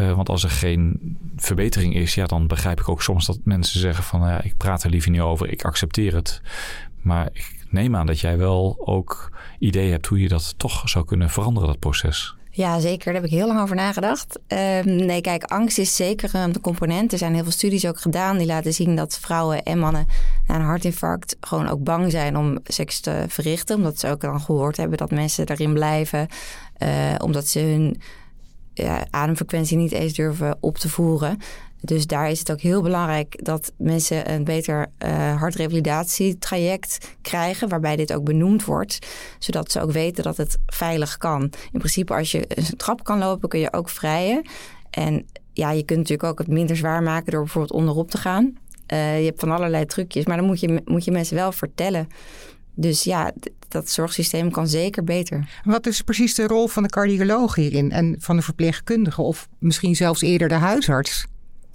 Uh, 0.00 0.12
want 0.12 0.28
als 0.28 0.44
er 0.44 0.50
geen 0.50 1.16
verbetering 1.36 1.94
is, 1.94 2.14
ja, 2.14 2.26
dan 2.26 2.46
begrijp 2.46 2.80
ik 2.80 2.88
ook 2.88 3.02
soms 3.02 3.26
dat 3.26 3.38
mensen 3.44 3.80
zeggen 3.80 4.04
van 4.04 4.20
ja, 4.20 4.42
ik 4.42 4.56
praat 4.56 4.82
er 4.82 4.90
liever 4.90 5.10
niet 5.10 5.20
over, 5.20 5.50
ik 5.50 5.64
accepteer 5.64 6.14
het. 6.14 6.40
Maar 7.02 7.28
ik 7.32 7.64
neem 7.70 7.96
aan 7.96 8.06
dat 8.06 8.20
jij 8.20 8.38
wel 8.38 8.76
ook 8.78 9.30
idee 9.58 9.90
hebt 9.90 10.06
hoe 10.06 10.20
je 10.20 10.28
dat 10.28 10.54
toch 10.56 10.88
zou 10.88 11.04
kunnen 11.04 11.30
veranderen, 11.30 11.68
dat 11.68 11.78
proces. 11.78 12.36
Ja, 12.56 12.80
zeker. 12.80 13.04
Daar 13.04 13.14
heb 13.14 13.24
ik 13.24 13.36
heel 13.36 13.46
lang 13.46 13.60
over 13.60 13.76
nagedacht. 13.76 14.38
Um, 14.48 14.96
nee, 15.06 15.20
kijk, 15.20 15.44
angst 15.44 15.78
is 15.78 15.96
zeker 15.96 16.34
een 16.34 16.60
component. 16.60 17.12
Er 17.12 17.18
zijn 17.18 17.34
heel 17.34 17.42
veel 17.42 17.52
studies 17.52 17.86
ook 17.86 18.00
gedaan 18.00 18.38
die 18.38 18.46
laten 18.46 18.72
zien 18.72 18.96
dat 18.96 19.18
vrouwen 19.18 19.62
en 19.62 19.78
mannen 19.78 20.06
na 20.46 20.54
een 20.54 20.60
hartinfarct 20.60 21.36
gewoon 21.40 21.68
ook 21.68 21.84
bang 21.84 22.10
zijn 22.10 22.36
om 22.36 22.58
seks 22.64 23.00
te 23.00 23.24
verrichten. 23.28 23.76
Omdat 23.76 23.98
ze 23.98 24.08
ook 24.08 24.20
dan 24.20 24.40
gehoord 24.40 24.76
hebben 24.76 24.98
dat 24.98 25.10
mensen 25.10 25.46
daarin 25.46 25.72
blijven. 25.72 26.28
Uh, 26.78 27.14
omdat 27.18 27.46
ze 27.46 27.58
hun 27.58 28.00
ademfrequentie 29.10 29.76
niet 29.76 29.92
eens 29.92 30.12
durven 30.12 30.56
op 30.60 30.78
te 30.78 30.88
voeren. 30.88 31.38
Dus 31.86 32.06
daar 32.06 32.30
is 32.30 32.38
het 32.38 32.52
ook 32.52 32.60
heel 32.60 32.82
belangrijk 32.82 33.44
dat 33.44 33.72
mensen 33.78 34.32
een 34.32 34.44
beter 34.44 34.86
uh, 35.04 35.40
hartrevalidatietraject 35.40 37.16
krijgen, 37.22 37.68
waarbij 37.68 37.96
dit 37.96 38.12
ook 38.12 38.24
benoemd 38.24 38.64
wordt, 38.64 38.98
zodat 39.38 39.72
ze 39.72 39.80
ook 39.80 39.92
weten 39.92 40.24
dat 40.24 40.36
het 40.36 40.58
veilig 40.66 41.16
kan. 41.16 41.42
In 41.42 41.78
principe, 41.78 42.14
als 42.14 42.32
je 42.32 42.44
een 42.48 42.76
trap 42.76 43.04
kan 43.04 43.18
lopen, 43.18 43.48
kun 43.48 43.60
je 43.60 43.72
ook 43.72 43.88
vrijen. 43.88 44.42
En 44.90 45.26
ja, 45.52 45.70
je 45.70 45.84
kunt 45.84 45.98
natuurlijk 45.98 46.28
ook 46.28 46.38
het 46.38 46.48
minder 46.48 46.76
zwaar 46.76 47.02
maken 47.02 47.32
door 47.32 47.42
bijvoorbeeld 47.42 47.78
onderop 47.78 48.10
te 48.10 48.18
gaan. 48.18 48.44
Uh, 48.92 49.18
je 49.18 49.24
hebt 49.24 49.40
van 49.40 49.50
allerlei 49.50 49.86
trucjes, 49.86 50.24
maar 50.24 50.36
dan 50.36 50.46
moet 50.46 50.60
je, 50.60 50.82
moet 50.84 51.04
je 51.04 51.10
mensen 51.10 51.36
wel 51.36 51.52
vertellen. 51.52 52.08
Dus 52.74 53.04
ja, 53.04 53.32
dat 53.68 53.90
zorgsysteem 53.90 54.50
kan 54.50 54.68
zeker 54.68 55.04
beter. 55.04 55.60
Wat 55.64 55.86
is 55.86 56.02
precies 56.02 56.34
de 56.34 56.46
rol 56.46 56.68
van 56.68 56.82
de 56.82 56.88
cardioloog 56.88 57.54
hierin 57.54 57.92
en 57.92 58.16
van 58.18 58.36
de 58.36 58.42
verpleegkundige 58.42 59.22
of 59.22 59.48
misschien 59.58 59.96
zelfs 59.96 60.20
eerder 60.20 60.48
de 60.48 60.54
huisarts? 60.54 61.26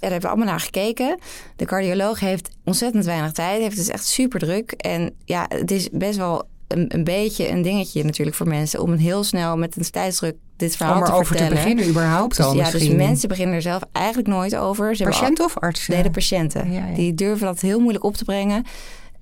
Daar 0.02 0.12
hebben 0.12 0.30
we 0.30 0.36
allemaal 0.36 0.54
naar 0.54 0.60
gekeken. 0.60 1.20
De 1.56 1.66
cardioloog 1.66 2.20
heeft 2.20 2.50
ontzettend 2.66 3.06
weinig 3.06 3.32
tijd. 3.32 3.62
Heeft 3.62 3.78
het 3.78 3.90
echt 3.90 4.06
super 4.06 4.40
druk. 4.40 4.72
En 4.72 5.14
ja, 5.26 5.46
het 5.50 5.72
is 5.72 5.90
best 5.92 6.18
wel 6.18 6.48
een, 6.68 6.86
een 6.88 7.04
beetje 7.04 7.50
een 7.50 7.62
dingetje 7.62 8.04
natuurlijk 8.04 8.38
voor 8.38 8.48
mensen... 8.48 8.82
om 8.82 8.94
heel 8.94 9.24
snel 9.24 9.58
met 9.58 9.78
een 9.78 9.92
tijdsdruk 9.92 10.36
dit 10.58 10.76
verhaal 10.76 10.98
om 10.98 11.04
te 11.04 11.10
erover 11.10 11.26
vertellen. 11.26 11.52
te 11.52 11.62
beginnen 11.62 11.88
überhaupt 11.88 12.36
dus, 12.38 12.46
al 12.46 12.56
Ja, 12.56 12.62
misschien. 12.62 12.98
dus 12.98 13.06
mensen 13.08 13.30
beginnen 13.30 13.56
er 13.56 13.62
zelf 13.62 13.82
eigenlijk 13.92 14.28
nooit 14.28 14.56
over. 14.56 14.96
Ze 14.96 15.04
Patiënt 15.04 15.40
al, 15.40 15.46
of 15.46 15.58
arts? 15.58 15.88
Nee, 15.88 16.04
de 16.04 16.12
patiënten. 16.12 16.72
Ja, 16.72 16.88
ja. 16.88 16.96
Die 16.96 17.14
durven 17.14 17.46
dat 17.46 17.62
heel 17.62 17.80
moeilijk 17.80 18.04
op 18.04 18.16
te 18.16 18.26
brengen. 18.26 18.66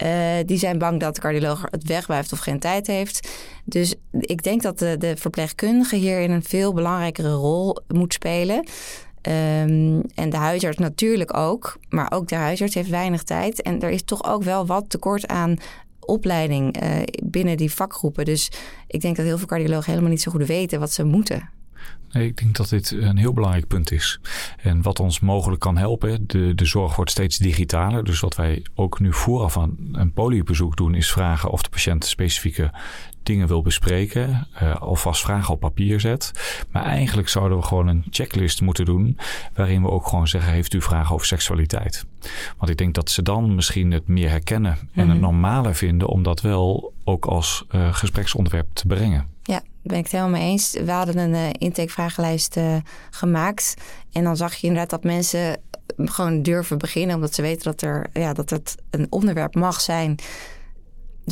Uh, 0.04 0.10
die 0.46 0.58
zijn 0.58 0.78
bang 0.78 1.00
dat 1.00 1.16
de 1.16 1.22
cardioloog 1.22 1.64
het 1.70 1.88
wegwijft 1.88 2.32
of 2.32 2.40
geen 2.40 2.60
tijd 2.60 2.88
heeft. 2.88 3.30
Dus 3.66 3.96
ik 4.12 4.44
denk 4.44 4.62
dat 4.62 4.80
de, 4.80 4.96
de 4.98 5.18
verpleegkundige 5.18 5.96
hierin 5.96 6.32
een 6.32 6.44
veel 6.44 6.74
belangrijkere 6.74 7.32
rol 7.32 7.78
moet 7.88 8.14
spelen. 8.14 8.68
Ehm, 9.22 10.00
en 10.16 10.30
de 10.30 10.38
huisarts 10.38 10.78
natuurlijk 10.78 11.38
ook. 11.38 11.80
Maar 11.90 12.12
ook 12.12 12.28
de 12.28 12.36
huisarts 12.36 12.76
heeft 12.76 12.90
weinig 12.90 13.24
tijd. 13.24 13.62
En 13.62 13.82
er 13.82 13.90
is 13.90 14.04
toch 14.04 14.24
ook 14.24 14.44
wel 14.44 14.66
wat 14.66 14.90
tekort 14.90 15.28
aan 15.28 15.58
opleiding 16.00 16.84
uh, 16.84 17.02
binnen 17.24 17.58
die 17.58 17.72
vakgroepen. 17.72 18.26
Dus 18.26 18.52
ik 18.88 19.02
denk 19.02 19.16
dat 19.16 19.26
heel 19.26 19.38
veel 19.38 19.48
cardiologen 19.48 19.90
helemaal 19.90 20.12
niet 20.12 20.22
zo 20.22 20.32
goed 20.32 20.46
weten 20.46 20.80
wat 20.80 20.92
ze 20.92 21.04
moeten. 21.04 21.50
Nee, 22.12 22.28
ik 22.28 22.38
denk 22.38 22.56
dat 22.56 22.70
dit 22.70 22.92
een 22.92 23.18
heel 23.18 23.34
belangrijk 23.34 23.68
punt 23.68 23.92
is. 23.92 24.20
En 24.62 24.82
wat 24.82 25.00
ons 25.00 25.20
mogelijk 25.20 25.62
kan 25.62 25.78
helpen, 25.78 26.24
de, 26.28 26.56
de 26.56 26.66
zorg 26.66 26.96
wordt 26.96 27.12
steeds 27.12 27.38
digitaler. 27.38 28.04
Dus 28.04 28.20
wat 28.20 28.36
wij 28.36 28.66
ook 28.76 29.00
nu 29.00 29.14
vooraf 29.14 29.58
aan 29.58 29.78
een 29.92 30.14
poliobezoek 30.14 30.78
doen, 30.78 30.96
is 30.96 31.12
vragen 31.12 31.50
of 31.50 31.62
de 31.62 31.70
patiënt 31.70 32.06
specifieke 32.06 32.72
dingen 33.30 33.48
wil 33.48 33.62
bespreken. 33.62 34.48
Uh, 34.64 34.82
alvast 34.82 35.22
vragen 35.22 35.54
op 35.54 35.60
papier 35.60 36.00
zet. 36.00 36.32
Maar 36.72 36.84
eigenlijk 36.84 37.30
zouden 37.30 37.58
we 37.58 37.64
gewoon 37.64 37.88
een 37.88 38.06
checklist 38.10 38.62
moeten 38.62 38.86
doen. 38.86 39.18
Waarin 39.54 39.82
we 39.82 39.90
ook 39.90 40.08
gewoon 40.08 40.28
zeggen: 40.28 40.54
Heeft 40.54 40.74
u 40.74 40.82
vragen 40.82 41.14
over 41.14 41.28
seksualiteit? 41.28 42.06
Want 42.58 42.72
ik 42.72 42.78
denk 42.78 42.94
dat 42.94 43.10
ze 43.10 43.22
dan 43.22 43.56
misschien 43.56 43.92
het 43.92 44.08
meer 44.08 44.30
herkennen. 44.30 44.78
En 44.94 45.08
het 45.08 45.08
mhm. 45.08 45.20
normale 45.20 45.74
vinden 45.74 46.08
om 46.08 46.24
dat 46.24 46.42
wel 46.42 46.94
ook 47.04 47.26
als 47.26 47.66
uh, 47.72 47.94
gespreksonderwerp 47.94 48.68
te 48.74 48.88
brengen. 48.88 49.28
Ja, 49.44 49.62
ben 49.84 49.98
ik 49.98 50.04
het 50.04 50.12
helemaal 50.12 50.40
mee 50.40 50.50
eens. 50.50 50.72
We 50.72 50.92
hadden 50.92 51.18
een 51.18 51.34
uh, 51.34 51.50
intakevragenlijst 51.52 52.58
uh, 52.58 52.76
gemaakt. 53.10 53.74
En 54.12 54.24
dan 54.24 54.38
zag 54.38 54.56
je 54.56 54.68
inderdaad 54.68 54.90
dat 54.90 55.04
mensen 55.04 55.58
gewoon 55.98 56.42
durven 56.42 56.78
beginnen. 56.78 57.16
Omdat 57.16 57.34
ze 57.34 57.42
weten 57.42 57.64
dat, 57.64 57.82
er, 57.82 58.10
ja, 58.14 58.34
dat 58.34 58.50
het 58.50 58.76
een 58.90 59.08
onderwerp 59.10 59.56
mag 59.56 59.82
zijn. 59.82 60.18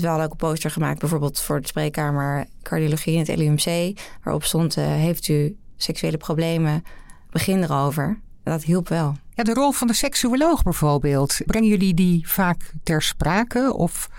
We 0.01 0.07
hadden 0.07 0.25
ook 0.25 0.31
een 0.31 0.37
poster 0.37 0.71
gemaakt, 0.71 0.99
bijvoorbeeld 0.99 1.39
voor 1.39 1.61
de 1.61 1.67
spreekkamer 1.67 2.45
cardiologie 2.63 3.13
in 3.13 3.19
het 3.19 3.35
LUMC. 3.37 3.99
Waarop 4.23 4.43
stond, 4.43 4.77
uh, 4.77 4.85
heeft 4.85 5.27
u 5.27 5.57
seksuele 5.75 6.17
problemen? 6.17 6.83
Begin 7.29 7.63
erover. 7.63 8.19
Dat 8.43 8.63
hielp 8.63 8.89
wel. 8.89 9.15
Ja, 9.33 9.43
de 9.43 9.53
rol 9.53 9.71
van 9.71 9.87
de 9.87 9.93
seksuoloog 9.93 10.63
bijvoorbeeld. 10.63 11.37
Brengen 11.45 11.69
jullie 11.69 11.93
die 11.93 12.29
vaak 12.29 12.71
ter 12.83 13.01
sprake? 13.01 13.73
Of 13.73 14.09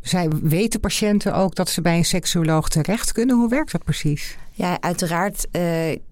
zij 0.00 0.28
weten 0.42 0.80
patiënten 0.80 1.34
ook 1.34 1.54
dat 1.54 1.68
ze 1.68 1.80
bij 1.80 1.96
een 1.96 2.04
seksuoloog 2.04 2.68
terecht 2.68 3.12
kunnen? 3.12 3.36
Hoe 3.36 3.48
werkt 3.48 3.72
dat 3.72 3.84
precies? 3.84 4.36
Ja, 4.52 4.80
uiteraard 4.80 5.46
uh, 5.52 5.62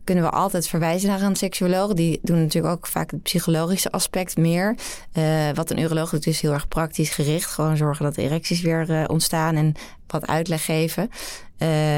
kunnen 0.04 0.24
we 0.24 0.30
altijd 0.30 0.68
verwijzen 0.68 1.08
naar 1.08 1.22
een 1.22 1.36
seksuoloog. 1.36 1.92
Die 1.92 2.18
doen 2.22 2.40
natuurlijk 2.40 2.74
ook 2.74 2.86
vaak 2.86 3.10
het 3.10 3.22
psychologische 3.22 3.90
aspect 3.90 4.36
meer. 4.36 4.76
Uh, 5.18 5.50
wat 5.54 5.70
een 5.70 5.78
uroloog 5.78 6.10
doet 6.10 6.26
is 6.26 6.40
heel 6.40 6.52
erg 6.52 6.68
praktisch 6.68 7.10
gericht. 7.10 7.50
Gewoon 7.50 7.76
zorgen 7.76 8.04
dat 8.04 8.16
erecties 8.16 8.60
weer 8.60 8.90
uh, 8.90 9.04
ontstaan 9.06 9.56
en 9.56 9.74
wat 10.06 10.26
uitleg 10.26 10.64
geven. 10.64 11.10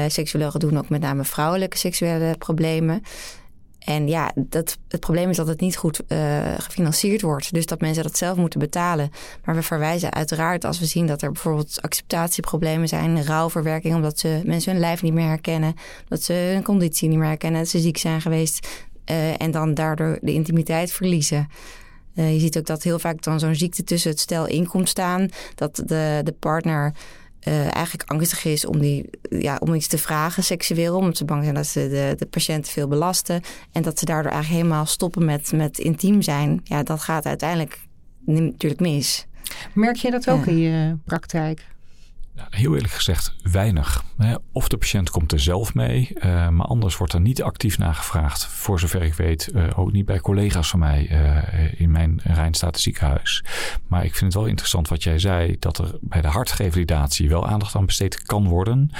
seksuologen 0.07 0.59
doen 0.59 0.77
ook 0.77 0.89
met 0.89 1.01
name 1.01 1.23
vrouwelijke 1.23 1.77
seksuele 1.77 2.35
problemen. 2.37 3.03
En 3.85 4.07
ja, 4.07 4.31
dat, 4.35 4.77
het 4.87 4.99
probleem 4.99 5.29
is 5.29 5.37
dat 5.37 5.47
het 5.47 5.59
niet 5.59 5.77
goed 5.77 6.01
uh, 6.07 6.53
gefinancierd 6.57 7.21
wordt. 7.21 7.53
Dus 7.53 7.65
dat 7.65 7.81
mensen 7.81 8.03
dat 8.03 8.17
zelf 8.17 8.37
moeten 8.37 8.59
betalen. 8.59 9.11
Maar 9.45 9.55
we 9.55 9.61
verwijzen 9.61 10.13
uiteraard 10.13 10.65
als 10.65 10.79
we 10.79 10.85
zien 10.85 11.07
dat 11.07 11.21
er 11.21 11.31
bijvoorbeeld 11.31 11.81
acceptatieproblemen 11.81 12.87
zijn, 12.87 13.25
rouwverwerking, 13.25 13.95
omdat 13.95 14.19
ze 14.19 14.41
mensen 14.45 14.71
hun 14.71 14.81
lijf 14.81 15.01
niet 15.01 15.13
meer 15.13 15.27
herkennen, 15.27 15.73
dat 16.07 16.23
ze 16.23 16.33
hun 16.33 16.63
conditie 16.63 17.09
niet 17.09 17.17
meer 17.17 17.27
herkennen, 17.27 17.59
dat 17.59 17.69
ze 17.69 17.79
ziek 17.79 17.97
zijn 17.97 18.21
geweest 18.21 18.67
uh, 19.05 19.41
en 19.41 19.51
dan 19.51 19.73
daardoor 19.73 20.19
de 20.21 20.33
intimiteit 20.33 20.91
verliezen. 20.91 21.47
Uh, 22.15 22.33
je 22.33 22.39
ziet 22.39 22.57
ook 22.57 22.65
dat 22.65 22.83
heel 22.83 22.99
vaak 22.99 23.21
dan 23.21 23.39
zo'n 23.39 23.55
ziekte 23.55 23.83
tussen 23.83 24.11
het 24.11 24.19
stel 24.19 24.47
in 24.47 24.67
komt 24.67 24.89
staan, 24.89 25.29
dat 25.55 25.75
de, 25.75 26.21
de 26.23 26.35
partner 26.39 26.93
uh, 27.47 27.75
eigenlijk 27.75 28.09
angstig 28.09 28.45
is 28.45 28.65
om, 28.65 28.79
die, 28.79 29.09
ja, 29.29 29.57
om 29.59 29.73
iets 29.73 29.87
te 29.87 29.97
vragen 29.97 30.43
seksueel. 30.43 30.95
Omdat 30.95 31.17
ze 31.17 31.25
bang 31.25 31.43
zijn 31.43 31.55
dat 31.55 31.67
ze 31.67 31.89
de, 31.89 32.13
de 32.17 32.25
patiënt 32.25 32.69
veel 32.69 32.87
belasten. 32.87 33.41
En 33.71 33.81
dat 33.81 33.99
ze 33.99 34.05
daardoor 34.05 34.31
eigenlijk 34.31 34.63
helemaal 34.63 34.85
stoppen 34.85 35.25
met, 35.25 35.51
met 35.51 35.79
intiem 35.79 36.21
zijn. 36.21 36.61
Ja, 36.63 36.83
dat 36.83 37.01
gaat 37.01 37.25
uiteindelijk 37.25 37.79
natuurlijk 38.25 38.81
mis. 38.81 39.25
Merk 39.73 39.95
je 39.95 40.11
dat 40.11 40.29
ook 40.29 40.45
in 40.45 40.57
je 40.57 40.95
praktijk? 41.05 41.65
Heel 42.35 42.73
eerlijk 42.73 42.93
gezegd 42.93 43.35
weinig. 43.43 44.03
Of 44.51 44.67
de 44.67 44.77
patiënt 44.77 45.09
komt 45.09 45.31
er 45.31 45.39
zelf 45.39 45.73
mee, 45.73 46.11
uh, 46.15 46.49
maar 46.49 46.65
anders 46.65 46.97
wordt 46.97 47.13
er 47.13 47.21
niet 47.21 47.43
actief 47.43 47.77
naar 47.77 47.95
gevraagd. 47.95 48.45
Voor 48.45 48.79
zover 48.79 49.01
ik 49.01 49.13
weet, 49.13 49.51
uh, 49.53 49.79
ook 49.79 49.91
niet 49.91 50.05
bij 50.05 50.19
collega's 50.19 50.69
van 50.69 50.79
mij 50.79 51.09
uh, 51.11 51.79
in 51.81 51.91
mijn 51.91 52.19
Rijnstaten 52.23 52.81
ziekenhuis. 52.81 53.43
Maar 53.87 54.05
ik 54.05 54.15
vind 54.15 54.33
het 54.33 54.41
wel 54.41 54.49
interessant 54.49 54.87
wat 54.87 55.03
jij 55.03 55.19
zei, 55.19 55.55
dat 55.59 55.77
er 55.77 55.97
bij 56.01 56.21
de 56.21 56.27
hartrevalidatie 56.27 57.29
wel 57.29 57.47
aandacht 57.47 57.75
aan 57.75 57.85
besteed 57.85 58.23
kan 58.23 58.47
worden. 58.47 58.91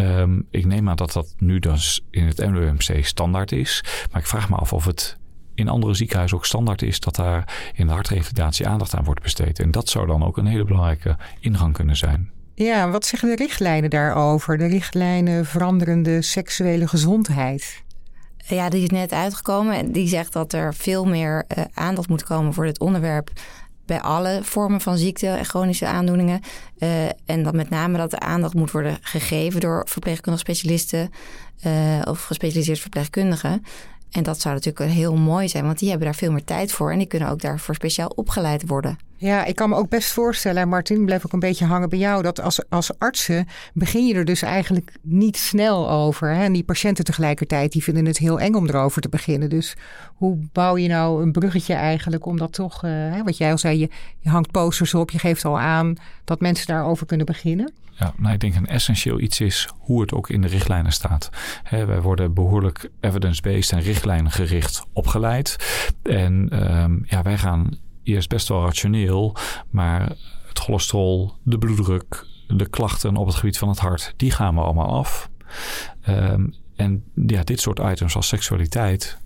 Um, 0.00 0.46
ik 0.50 0.64
neem 0.64 0.88
aan 0.88 0.96
dat 0.96 1.12
dat 1.12 1.34
nu 1.38 1.58
dus 1.58 2.00
in 2.10 2.26
het 2.26 2.38
MWMC 2.38 3.04
standaard 3.04 3.52
is. 3.52 3.84
Maar 4.12 4.20
ik 4.20 4.26
vraag 4.26 4.48
me 4.48 4.56
af 4.56 4.72
of 4.72 4.84
het 4.84 5.18
in 5.54 5.68
andere 5.68 5.94
ziekenhuizen 5.94 6.36
ook 6.36 6.46
standaard 6.46 6.82
is 6.82 7.00
dat 7.00 7.14
daar 7.14 7.70
in 7.74 7.86
de 7.86 7.92
hartrevalidatie 7.92 8.68
aandacht 8.68 8.94
aan 8.94 9.04
wordt 9.04 9.22
besteed. 9.22 9.58
En 9.58 9.70
dat 9.70 9.88
zou 9.88 10.06
dan 10.06 10.24
ook 10.24 10.36
een 10.36 10.46
hele 10.46 10.64
belangrijke 10.64 11.16
ingang 11.40 11.72
kunnen 11.72 11.96
zijn. 11.96 12.30
Ja, 12.58 12.90
wat 12.90 13.06
zeggen 13.06 13.28
de 13.28 13.36
richtlijnen 13.36 13.90
daarover? 13.90 14.58
De 14.58 14.66
richtlijnen 14.66 15.46
veranderende 15.46 16.22
seksuele 16.22 16.88
gezondheid? 16.88 17.82
Ja, 18.46 18.68
die 18.68 18.82
is 18.82 18.90
net 18.90 19.12
uitgekomen. 19.12 19.92
Die 19.92 20.08
zegt 20.08 20.32
dat 20.32 20.52
er 20.52 20.74
veel 20.74 21.04
meer 21.04 21.44
uh, 21.48 21.64
aandacht 21.74 22.08
moet 22.08 22.22
komen 22.22 22.54
voor 22.54 22.64
dit 22.64 22.80
onderwerp 22.80 23.30
bij 23.86 24.00
alle 24.00 24.40
vormen 24.42 24.80
van 24.80 24.98
ziekte 24.98 25.26
en 25.26 25.44
chronische 25.44 25.86
aandoeningen. 25.86 26.40
Uh, 26.78 27.04
en 27.24 27.42
dat 27.42 27.54
met 27.54 27.70
name 27.70 27.98
dat 27.98 28.10
de 28.10 28.20
aandacht 28.20 28.54
moet 28.54 28.70
worden 28.70 28.98
gegeven 29.00 29.60
door 29.60 29.86
verpleegkundige 29.88 30.44
specialisten 30.44 31.10
uh, 31.66 32.00
of 32.04 32.24
gespecialiseerd 32.24 32.80
verpleegkundigen. 32.80 33.62
En 34.10 34.22
dat 34.22 34.40
zou 34.40 34.54
natuurlijk 34.54 34.92
heel 34.92 35.16
mooi 35.16 35.48
zijn, 35.48 35.64
want 35.64 35.78
die 35.78 35.88
hebben 35.88 36.06
daar 36.06 36.16
veel 36.16 36.32
meer 36.32 36.44
tijd 36.44 36.72
voor 36.72 36.92
en 36.92 36.98
die 36.98 37.06
kunnen 37.06 37.28
ook 37.28 37.40
daarvoor 37.40 37.74
speciaal 37.74 38.08
opgeleid 38.08 38.66
worden. 38.66 38.98
Ja, 39.18 39.44
ik 39.44 39.54
kan 39.54 39.68
me 39.68 39.76
ook 39.76 39.88
best 39.88 40.12
voorstellen, 40.12 40.68
Martin, 40.68 41.04
blijf 41.04 41.24
ook 41.26 41.32
een 41.32 41.38
beetje 41.38 41.64
hangen 41.64 41.88
bij 41.88 41.98
jou, 41.98 42.22
dat 42.22 42.40
als, 42.40 42.68
als 42.68 42.98
artsen 42.98 43.46
begin 43.74 44.06
je 44.06 44.14
er 44.14 44.24
dus 44.24 44.42
eigenlijk 44.42 44.92
niet 45.02 45.36
snel 45.36 45.90
over. 45.90 46.34
Hè? 46.34 46.44
En 46.44 46.52
die 46.52 46.64
patiënten 46.64 47.04
tegelijkertijd, 47.04 47.72
die 47.72 47.82
vinden 47.82 48.06
het 48.06 48.18
heel 48.18 48.40
eng 48.40 48.54
om 48.54 48.68
erover 48.68 49.02
te 49.02 49.08
beginnen. 49.08 49.48
Dus 49.48 49.76
hoe 50.14 50.38
bouw 50.52 50.76
je 50.76 50.88
nou 50.88 51.22
een 51.22 51.32
bruggetje 51.32 51.74
eigenlijk 51.74 52.26
om 52.26 52.36
dat 52.36 52.52
toch, 52.52 52.84
uh, 52.84 52.90
hè, 52.90 53.22
wat 53.22 53.36
jij 53.36 53.50
al 53.50 53.58
zei, 53.58 53.78
je, 53.78 53.90
je 54.18 54.28
hangt 54.28 54.50
posters 54.50 54.94
op, 54.94 55.10
je 55.10 55.18
geeft 55.18 55.44
al 55.44 55.58
aan 55.58 55.94
dat 56.24 56.40
mensen 56.40 56.66
daarover 56.66 57.06
kunnen 57.06 57.26
beginnen? 57.26 57.72
Ja, 57.98 58.12
nou, 58.16 58.34
ik 58.34 58.40
denk 58.40 58.54
een 58.54 58.66
essentieel 58.66 59.20
iets 59.20 59.40
is 59.40 59.68
hoe 59.78 60.00
het 60.00 60.12
ook 60.12 60.30
in 60.30 60.40
de 60.40 60.48
richtlijnen 60.48 60.92
staat. 60.92 61.30
He, 61.62 61.84
wij 61.84 62.00
worden 62.00 62.34
behoorlijk 62.34 62.90
evidence-based 63.00 63.72
en 63.72 63.80
richtlijnengericht 63.80 64.84
opgeleid. 64.92 65.56
En 66.02 66.66
um, 66.82 67.04
ja, 67.06 67.22
wij 67.22 67.38
gaan 67.38 67.78
eerst 68.06 68.28
best 68.28 68.48
wel 68.48 68.64
rationeel, 68.64 69.36
maar 69.70 70.16
het 70.48 70.58
cholesterol, 70.58 71.34
de 71.42 71.58
bloeddruk, 71.58 72.26
de 72.48 72.68
klachten 72.68 73.16
op 73.16 73.26
het 73.26 73.34
gebied 73.34 73.58
van 73.58 73.68
het 73.68 73.78
hart, 73.78 74.14
die 74.16 74.30
gaan 74.30 74.54
we 74.54 74.60
allemaal 74.60 74.98
af. 74.98 75.30
Um, 76.08 76.54
en 76.76 77.04
ja, 77.26 77.42
dit 77.42 77.60
soort 77.60 77.78
items 77.78 78.16
als 78.16 78.28
seksualiteit 78.28 79.18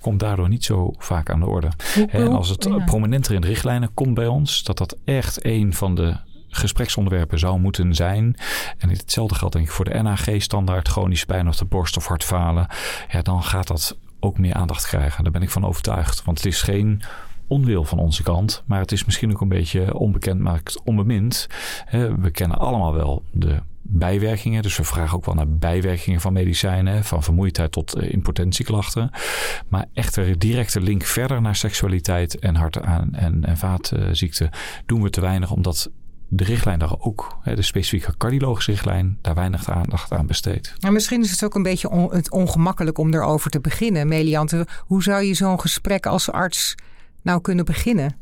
komt 0.00 0.20
daardoor 0.20 0.48
niet 0.48 0.64
zo 0.64 0.94
vaak 0.98 1.30
aan 1.30 1.40
de 1.40 1.46
orde. 1.46 1.70
En 2.08 2.28
als 2.28 2.48
het 2.48 2.84
prominenter 2.84 3.34
in 3.34 3.40
de 3.40 3.46
richtlijnen 3.46 3.94
komt 3.94 4.14
bij 4.14 4.26
ons, 4.26 4.62
dat 4.62 4.78
dat 4.78 4.96
echt 5.04 5.44
een 5.44 5.74
van 5.74 5.94
de 5.94 6.16
gespreksonderwerpen 6.48 7.38
zou 7.38 7.58
moeten 7.58 7.94
zijn. 7.94 8.36
En 8.78 8.88
hetzelfde 8.88 9.34
geldt 9.34 9.54
denk 9.54 9.66
ik 9.66 9.72
voor 9.72 9.84
de 9.84 10.02
NAG-standaard, 10.02 10.88
chronische 10.88 11.26
pijn 11.26 11.48
of 11.48 11.56
de 11.56 11.64
borst 11.64 11.96
of 11.96 12.06
hartfalen. 12.06 12.66
Ja, 13.08 13.22
dan 13.22 13.42
gaat 13.42 13.66
dat 13.66 13.98
ook 14.20 14.38
meer 14.38 14.54
aandacht 14.54 14.86
krijgen. 14.86 15.22
Daar 15.22 15.32
ben 15.32 15.42
ik 15.42 15.50
van 15.50 15.66
overtuigd. 15.66 16.24
Want 16.24 16.36
het 16.36 16.46
is 16.46 16.62
geen 16.62 17.02
onwil 17.46 17.84
van 17.84 17.98
onze 17.98 18.22
kant. 18.22 18.62
Maar 18.66 18.80
het 18.80 18.92
is 18.92 19.04
misschien 19.04 19.30
ook 19.30 19.40
een 19.40 19.48
beetje 19.48 19.98
onbekend, 19.98 20.40
maar 20.40 20.62
onbemind. 20.84 21.46
We 22.20 22.30
kennen 22.30 22.58
allemaal 22.58 22.94
wel 22.94 23.22
de 23.30 23.60
bijwerkingen. 23.88 24.62
Dus 24.62 24.76
we 24.76 24.84
vragen 24.84 25.16
ook 25.16 25.24
wel 25.24 25.34
naar 25.34 25.48
bijwerkingen 25.48 26.20
van 26.20 26.32
medicijnen. 26.32 27.04
Van 27.04 27.22
vermoeidheid 27.22 27.72
tot 27.72 27.94
eh, 27.94 28.12
impotentieklachten. 28.12 29.10
Maar 29.68 29.84
echter 29.92 30.38
directe 30.38 30.80
link 30.80 31.04
verder 31.04 31.40
naar 31.40 31.56
seksualiteit 31.56 32.38
en 32.38 32.54
hart- 32.54 32.76
en, 32.76 33.44
en 33.44 33.56
vaatziekten 33.56 34.50
doen 34.86 35.02
we 35.02 35.10
te 35.10 35.20
weinig. 35.20 35.50
Omdat 35.50 35.90
de 36.28 36.44
richtlijn 36.44 36.78
daar 36.78 36.94
ook, 36.98 37.38
de 37.44 37.62
specifieke 37.62 38.16
cardiologische 38.16 38.70
richtlijn, 38.70 39.18
daar 39.20 39.34
weinig 39.34 39.70
aandacht 39.70 40.12
aan 40.12 40.26
besteedt. 40.26 40.90
Misschien 40.90 41.22
is 41.22 41.30
het 41.30 41.44
ook 41.44 41.54
een 41.54 41.62
beetje 41.62 41.90
on, 41.90 42.14
het 42.14 42.30
ongemakkelijk 42.30 42.98
om 42.98 43.14
erover 43.14 43.50
te 43.50 43.60
beginnen. 43.60 44.08
Meliante, 44.08 44.66
hoe 44.80 45.02
zou 45.02 45.22
je 45.22 45.34
zo'n 45.34 45.60
gesprek 45.60 46.06
als 46.06 46.30
arts 46.30 46.74
nou 47.26 47.40
kunnen 47.40 47.64
beginnen? 47.64 48.16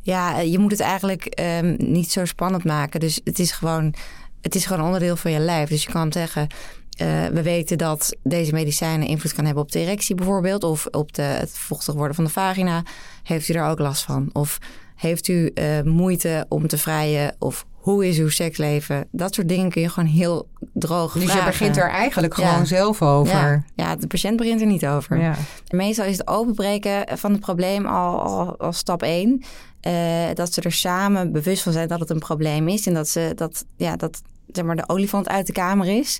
Ja, 0.00 0.38
je 0.38 0.58
moet 0.58 0.70
het 0.70 0.80
eigenlijk 0.80 1.40
um, 1.62 1.76
niet 1.78 2.10
zo 2.10 2.24
spannend 2.24 2.64
maken. 2.64 3.00
Dus 3.00 3.20
het 3.24 3.38
is 3.38 3.52
gewoon, 3.52 3.94
het 4.40 4.54
is 4.54 4.66
gewoon 4.66 4.84
onderdeel 4.84 5.16
van 5.16 5.30
je 5.30 5.38
lijf. 5.38 5.68
Dus 5.68 5.84
je 5.84 5.90
kan 5.90 6.12
zeggen, 6.12 6.42
uh, 6.42 7.26
we 7.26 7.42
weten 7.42 7.78
dat 7.78 8.16
deze 8.22 8.52
medicijnen 8.52 9.08
invloed 9.08 9.32
kan 9.32 9.44
hebben 9.44 9.62
op 9.62 9.72
de 9.72 9.78
erectie 9.78 10.14
bijvoorbeeld. 10.14 10.64
Of 10.64 10.86
op 10.86 11.12
de, 11.12 11.22
het 11.22 11.58
vochtig 11.58 11.94
worden 11.94 12.14
van 12.14 12.24
de 12.24 12.30
vagina. 12.30 12.82
Heeft 13.22 13.48
u 13.48 13.52
daar 13.52 13.70
ook 13.70 13.78
last 13.78 14.02
van? 14.02 14.30
Of 14.32 14.58
heeft 14.94 15.28
u 15.28 15.50
uh, 15.54 15.82
moeite 15.82 16.46
om 16.48 16.66
te 16.66 16.78
vrijen? 16.78 17.36
Of 17.38 17.66
hoe 17.72 18.06
is 18.08 18.18
uw 18.18 18.28
seksleven? 18.28 19.08
Dat 19.10 19.34
soort 19.34 19.48
dingen 19.48 19.70
kun 19.70 19.82
je 19.82 19.88
gewoon 19.88 20.08
heel 20.08 20.48
droog 20.78 21.12
Dus 21.12 21.22
vragen. 21.22 21.40
je 21.40 21.46
begint 21.50 21.76
er 21.76 21.90
eigenlijk 21.90 22.36
Ja. 22.36 22.48
gewoon 22.48 22.66
zelf 22.66 23.02
over. 23.02 23.34
Ja, 23.34 23.62
ja, 23.74 23.96
de 23.96 24.06
patiënt 24.06 24.36
begint 24.36 24.60
er 24.60 24.66
niet 24.66 24.86
over. 24.86 25.20
Ja. 25.20 25.34
Meestal 25.70 26.04
is 26.04 26.18
het 26.18 26.28
openbreken 26.28 27.18
van 27.18 27.30
het 27.32 27.40
probleem 27.40 27.86
al, 27.86 28.20
al, 28.20 28.58
al 28.58 28.72
stap 28.72 29.02
één. 29.02 29.42
Eh, 29.80 29.92
dat 30.34 30.52
ze 30.52 30.60
er 30.60 30.72
samen 30.72 31.32
bewust 31.32 31.62
van 31.62 31.72
zijn 31.72 31.88
dat 31.88 32.00
het 32.00 32.10
een 32.10 32.18
probleem 32.18 32.68
is. 32.68 32.86
En 32.86 32.94
dat, 32.94 33.08
ze, 33.08 33.32
dat, 33.34 33.64
ja, 33.76 33.96
dat 33.96 34.22
zeg 34.52 34.64
maar, 34.64 34.76
de 34.76 34.88
olifant 34.88 35.28
uit 35.28 35.46
de 35.46 35.52
kamer 35.52 35.86
is. 35.98 36.18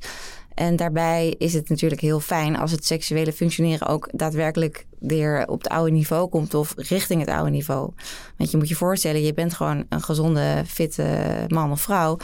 En 0.54 0.76
daarbij 0.76 1.34
is 1.38 1.52
het 1.54 1.68
natuurlijk 1.68 2.00
heel 2.00 2.20
fijn 2.20 2.56
als 2.56 2.70
het 2.70 2.84
seksuele 2.86 3.32
functioneren 3.32 3.86
ook 3.88 4.08
daadwerkelijk 4.12 4.86
weer 4.98 5.46
op 5.48 5.58
het 5.62 5.68
oude 5.72 5.90
niveau 5.90 6.28
komt 6.28 6.54
of 6.54 6.74
richting 6.76 7.20
het 7.20 7.30
oude 7.30 7.50
niveau. 7.50 7.90
Want 8.36 8.50
je 8.50 8.56
moet 8.56 8.68
je 8.68 8.74
voorstellen, 8.74 9.22
je 9.22 9.34
bent 9.34 9.54
gewoon 9.54 9.84
een 9.88 10.02
gezonde, 10.02 10.62
fitte 10.66 11.04
man 11.48 11.70
of 11.70 11.80
vrouw. 11.80 12.16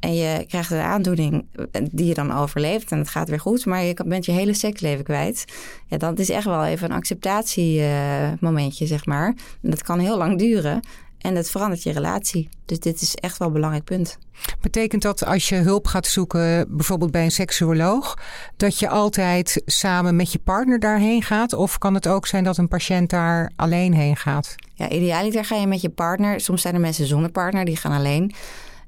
En 0.00 0.14
je 0.14 0.44
krijgt 0.48 0.70
een 0.70 0.80
aandoening 0.80 1.46
die 1.90 2.06
je 2.06 2.14
dan 2.14 2.32
overleeft 2.32 2.90
en 2.90 2.98
het 2.98 3.08
gaat 3.08 3.28
weer 3.28 3.40
goed, 3.40 3.66
maar 3.66 3.82
je 3.82 3.96
bent 4.06 4.24
je 4.24 4.32
hele 4.32 4.54
seksleven 4.54 5.04
kwijt. 5.04 5.44
Ja, 5.86 5.96
dat 5.96 6.18
is 6.18 6.30
echt 6.30 6.44
wel 6.44 6.64
even 6.64 6.90
een 6.90 6.96
acceptatiemomentje, 6.96 8.86
zeg 8.86 9.06
maar. 9.06 9.26
En 9.62 9.70
dat 9.70 9.82
kan 9.82 9.98
heel 9.98 10.16
lang 10.16 10.38
duren 10.38 10.80
en 11.18 11.34
dat 11.34 11.50
verandert 11.50 11.82
je 11.82 11.92
relatie. 11.92 12.48
Dus 12.64 12.78
dit 12.78 13.00
is 13.00 13.14
echt 13.14 13.38
wel 13.38 13.48
een 13.48 13.54
belangrijk 13.54 13.84
punt. 13.84 14.18
Betekent 14.60 15.02
dat 15.02 15.24
als 15.24 15.48
je 15.48 15.56
hulp 15.56 15.86
gaat 15.86 16.06
zoeken, 16.06 16.76
bijvoorbeeld 16.76 17.10
bij 17.10 17.24
een 17.24 17.30
seksuoloog, 17.30 18.18
dat 18.56 18.78
je 18.78 18.88
altijd 18.88 19.62
samen 19.66 20.16
met 20.16 20.32
je 20.32 20.38
partner 20.38 20.78
daarheen 20.78 21.22
gaat? 21.22 21.52
Of 21.52 21.78
kan 21.78 21.94
het 21.94 22.06
ook 22.06 22.26
zijn 22.26 22.44
dat 22.44 22.56
een 22.56 22.68
patiënt 22.68 23.10
daar 23.10 23.52
alleen 23.56 23.94
heen 23.94 24.16
gaat? 24.16 24.54
Ja, 24.74 24.88
idealiter 24.88 25.44
ga 25.44 25.56
je 25.56 25.66
met 25.66 25.80
je 25.80 25.88
partner. 25.88 26.40
Soms 26.40 26.62
zijn 26.62 26.74
er 26.74 26.80
mensen 26.80 27.06
zonder 27.06 27.30
partner, 27.30 27.64
die 27.64 27.76
gaan 27.76 27.92
alleen. 27.92 28.32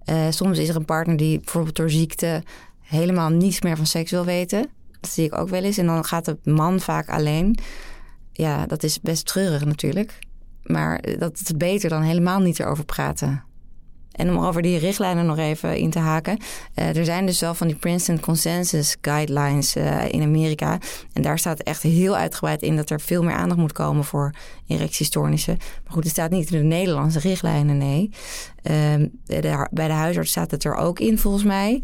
Uh, 0.07 0.27
soms 0.31 0.59
is 0.59 0.69
er 0.69 0.77
een 0.77 0.85
partner 0.85 1.17
die 1.17 1.39
bijvoorbeeld 1.39 1.77
door 1.77 1.91
ziekte 1.91 2.43
helemaal 2.81 3.29
niets 3.29 3.61
meer 3.61 3.77
van 3.77 3.87
seks 3.87 4.11
wil 4.11 4.25
weten. 4.25 4.71
Dat 5.01 5.11
zie 5.11 5.25
ik 5.25 5.39
ook 5.39 5.49
wel 5.49 5.63
eens. 5.63 5.79
En 5.79 5.87
dan 5.87 6.05
gaat 6.05 6.25
de 6.25 6.39
man 6.45 6.81
vaak 6.81 7.09
alleen. 7.09 7.59
Ja, 8.33 8.67
dat 8.67 8.83
is 8.83 9.01
best 9.01 9.27
treurig 9.27 9.65
natuurlijk. 9.65 10.19
Maar 10.63 11.05
dat 11.19 11.41
is 11.41 11.57
beter 11.57 11.89
dan 11.89 12.03
helemaal 12.03 12.41
niet 12.41 12.61
erover 12.61 12.85
praten. 12.85 13.45
En 14.13 14.37
om 14.37 14.45
over 14.45 14.63
die 14.63 14.79
richtlijnen 14.79 15.27
nog 15.27 15.39
even 15.39 15.77
in 15.77 15.91
te 15.91 15.99
haken. 15.99 16.39
Uh, 16.75 16.97
er 16.97 17.05
zijn 17.05 17.27
dus 17.27 17.41
wel 17.41 17.55
van 17.55 17.67
die 17.67 17.77
Princeton 17.77 18.21
Consensus 18.21 18.97
Guidelines 19.01 19.77
uh, 19.77 20.09
in 20.09 20.23
Amerika. 20.23 20.79
En 21.13 21.23
daar 21.23 21.39
staat 21.39 21.61
echt 21.61 21.83
heel 21.83 22.17
uitgebreid 22.17 22.63
in 22.63 22.77
dat 22.77 22.91
er 22.91 23.01
veel 23.01 23.23
meer 23.23 23.35
aandacht 23.35 23.61
moet 23.61 23.73
komen 23.73 24.05
voor 24.05 24.35
erectiestoornissen. 24.67 25.57
Maar 25.59 25.93
goed, 25.93 26.03
het 26.03 26.13
staat 26.13 26.31
niet 26.31 26.51
in 26.51 26.59
de 26.59 26.65
Nederlandse 26.65 27.19
richtlijnen, 27.19 27.79
nee. 27.79 28.11
De, 28.63 29.69
bij 29.71 29.87
de 29.87 29.93
huisarts 29.93 30.31
staat 30.31 30.51
het 30.51 30.65
er 30.65 30.75
ook 30.75 31.01
in, 31.01 31.19
volgens 31.19 31.45
mij. 31.45 31.83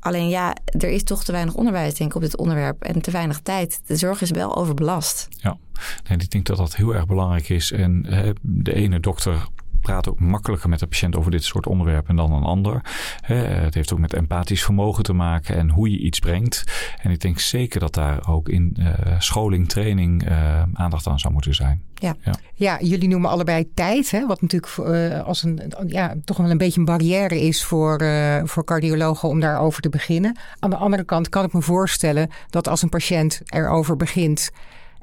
Alleen 0.00 0.28
ja, 0.28 0.56
er 0.64 0.88
is 0.88 1.04
toch 1.04 1.24
te 1.24 1.32
weinig 1.32 1.54
onderwijs, 1.54 1.94
denk 1.94 2.10
ik, 2.10 2.16
op 2.16 2.22
dit 2.22 2.36
onderwerp. 2.36 2.82
En 2.82 3.02
te 3.02 3.10
weinig 3.10 3.40
tijd. 3.40 3.80
De 3.86 3.96
zorg 3.96 4.20
is 4.20 4.30
wel 4.30 4.56
overbelast. 4.56 5.28
Ja, 5.30 5.56
en 6.04 6.20
ik 6.20 6.30
denk 6.30 6.46
dat 6.46 6.56
dat 6.56 6.76
heel 6.76 6.94
erg 6.94 7.06
belangrijk 7.06 7.48
is. 7.48 7.72
En 7.72 8.06
de 8.40 8.74
ene 8.74 9.00
dokter 9.00 9.46
praat 9.82 10.08
ook 10.08 10.20
makkelijker 10.20 10.68
met 10.68 10.78
de 10.78 10.86
patiënt 10.86 11.16
over 11.16 11.30
dit 11.30 11.44
soort 11.44 11.66
onderwerpen 11.66 12.16
dan 12.16 12.32
een 12.32 12.42
ander. 12.42 12.80
Het 13.22 13.74
heeft 13.74 13.92
ook 13.92 13.98
met 13.98 14.14
empathisch 14.14 14.64
vermogen 14.64 15.02
te 15.02 15.12
maken 15.12 15.56
en 15.56 15.70
hoe 15.70 15.90
je 15.90 15.98
iets 15.98 16.18
brengt. 16.18 16.64
En 17.02 17.10
ik 17.10 17.20
denk 17.20 17.38
zeker 17.38 17.80
dat 17.80 17.94
daar 17.94 18.28
ook 18.28 18.48
in 18.48 18.76
uh, 18.80 18.86
scholing, 19.18 19.68
training 19.68 20.28
uh, 20.28 20.62
aandacht 20.72 21.06
aan 21.06 21.18
zou 21.18 21.32
moeten 21.32 21.54
zijn. 21.54 21.82
Ja. 21.94 22.16
Ja. 22.24 22.34
ja, 22.54 22.78
jullie 22.80 23.08
noemen 23.08 23.30
allebei 23.30 23.68
tijd, 23.74 24.10
hè, 24.10 24.26
wat 24.26 24.40
natuurlijk 24.40 24.76
uh, 24.78 25.20
als 25.20 25.42
een, 25.42 25.72
ja, 25.86 26.14
toch 26.24 26.36
wel 26.36 26.50
een 26.50 26.58
beetje 26.58 26.78
een 26.78 26.86
barrière 26.86 27.40
is 27.40 27.64
voor, 27.64 28.04
voor 28.44 28.64
cardiologen 28.64 29.28
om 29.28 29.40
daarover 29.40 29.82
te 29.82 29.88
beginnen. 29.88 30.38
Aan 30.58 30.70
de 30.70 30.76
andere 30.76 31.04
kant 31.04 31.28
kan 31.28 31.44
ik 31.44 31.52
me 31.52 31.62
voorstellen 31.62 32.30
dat 32.50 32.68
als 32.68 32.82
een 32.82 32.88
patiënt 32.88 33.40
erover 33.44 33.96
begint 33.96 34.50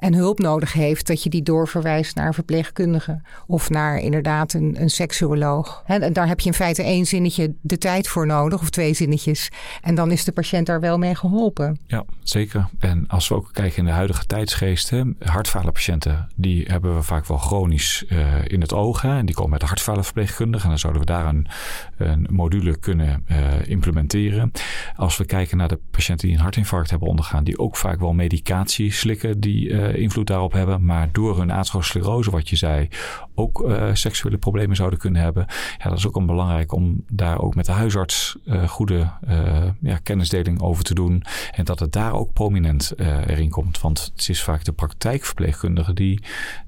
en 0.00 0.14
hulp 0.14 0.38
nodig 0.38 0.72
heeft, 0.72 1.06
dat 1.06 1.22
je 1.22 1.30
die 1.30 1.42
doorverwijst 1.42 2.16
naar 2.16 2.26
een 2.26 2.34
verpleegkundige 2.34 3.20
of 3.46 3.70
naar 3.70 3.98
inderdaad 3.98 4.52
een, 4.52 4.76
een 4.80 4.90
seksuoloog. 4.90 5.82
En 5.86 6.12
daar 6.12 6.28
heb 6.28 6.40
je 6.40 6.46
in 6.46 6.54
feite 6.54 6.82
één 6.82 7.06
zinnetje 7.06 7.54
de 7.60 7.78
tijd 7.78 8.08
voor 8.08 8.26
nodig, 8.26 8.60
of 8.60 8.70
twee 8.70 8.94
zinnetjes. 8.94 9.48
En 9.82 9.94
dan 9.94 10.10
is 10.10 10.24
de 10.24 10.32
patiënt 10.32 10.66
daar 10.66 10.80
wel 10.80 10.98
mee 10.98 11.14
geholpen. 11.14 11.78
Ja, 11.86 12.04
zeker. 12.22 12.68
En 12.78 13.04
als 13.08 13.28
we 13.28 13.34
ook 13.34 13.48
kijken 13.52 13.78
in 13.78 13.84
de 13.84 13.90
huidige 13.90 14.26
tijdsgeest, 14.26 14.90
hè, 14.90 15.02
hartfalenpatiënten, 15.18 16.28
die 16.36 16.64
hebben 16.68 16.94
we 16.94 17.02
vaak 17.02 17.26
wel 17.26 17.38
chronisch 17.38 18.04
uh, 18.08 18.18
in 18.44 18.60
het 18.60 18.72
oog. 18.72 19.04
En 19.04 19.26
die 19.26 19.34
komen 19.34 19.50
met 19.50 19.60
de 19.60 19.66
hartfalenverpleegkundige. 19.66 20.62
En 20.64 20.68
dan 20.68 20.78
zouden 20.78 21.02
we 21.02 21.08
daar 21.08 21.26
een, 21.26 21.46
een 21.96 22.26
module 22.30 22.78
kunnen 22.78 23.24
uh, 23.30 23.36
implementeren. 23.66 24.52
Als 24.96 25.16
we 25.16 25.24
kijken 25.24 25.56
naar 25.56 25.68
de 25.68 25.78
patiënten 25.90 26.26
die 26.26 26.36
een 26.36 26.42
hartinfarct 26.42 26.90
hebben 26.90 27.08
ondergaan, 27.08 27.44
die 27.44 27.58
ook 27.58 27.76
vaak 27.76 28.00
wel 28.00 28.12
medicatie 28.12 28.92
slikken, 28.92 29.40
die 29.40 29.68
uh, 29.68 29.89
invloed 29.96 30.26
daarop 30.26 30.52
hebben, 30.52 30.84
maar 30.84 31.08
door 31.12 31.38
hun 31.38 31.50
atherosclerose, 31.50 32.30
wat 32.30 32.48
je 32.48 32.56
zei, 32.56 32.88
ook 33.34 33.60
uh, 33.60 33.88
seksuele 33.92 34.38
problemen 34.38 34.76
zouden 34.76 34.98
kunnen 34.98 35.22
hebben. 35.22 35.46
Ja, 35.78 35.88
dat 35.88 35.98
is 35.98 36.06
ook 36.06 36.16
een 36.16 36.26
belangrijk 36.26 36.72
om 36.72 37.04
daar 37.08 37.40
ook 37.40 37.54
met 37.54 37.66
de 37.66 37.72
huisarts 37.72 38.38
uh, 38.44 38.68
goede 38.68 39.10
ja, 39.80 39.98
kennisdeling 40.02 40.60
over 40.60 40.84
te 40.84 40.94
doen. 40.94 41.22
En 41.52 41.64
dat 41.64 41.78
het 41.78 41.92
daar 41.92 42.12
ook 42.12 42.32
prominent 42.32 42.92
erin 42.98 43.50
komt. 43.50 43.80
Want 43.80 44.10
het 44.16 44.28
is 44.28 44.42
vaak 44.42 44.64
de 44.64 44.72
praktijkverpleegkundige 44.72 45.92
die 45.92 46.22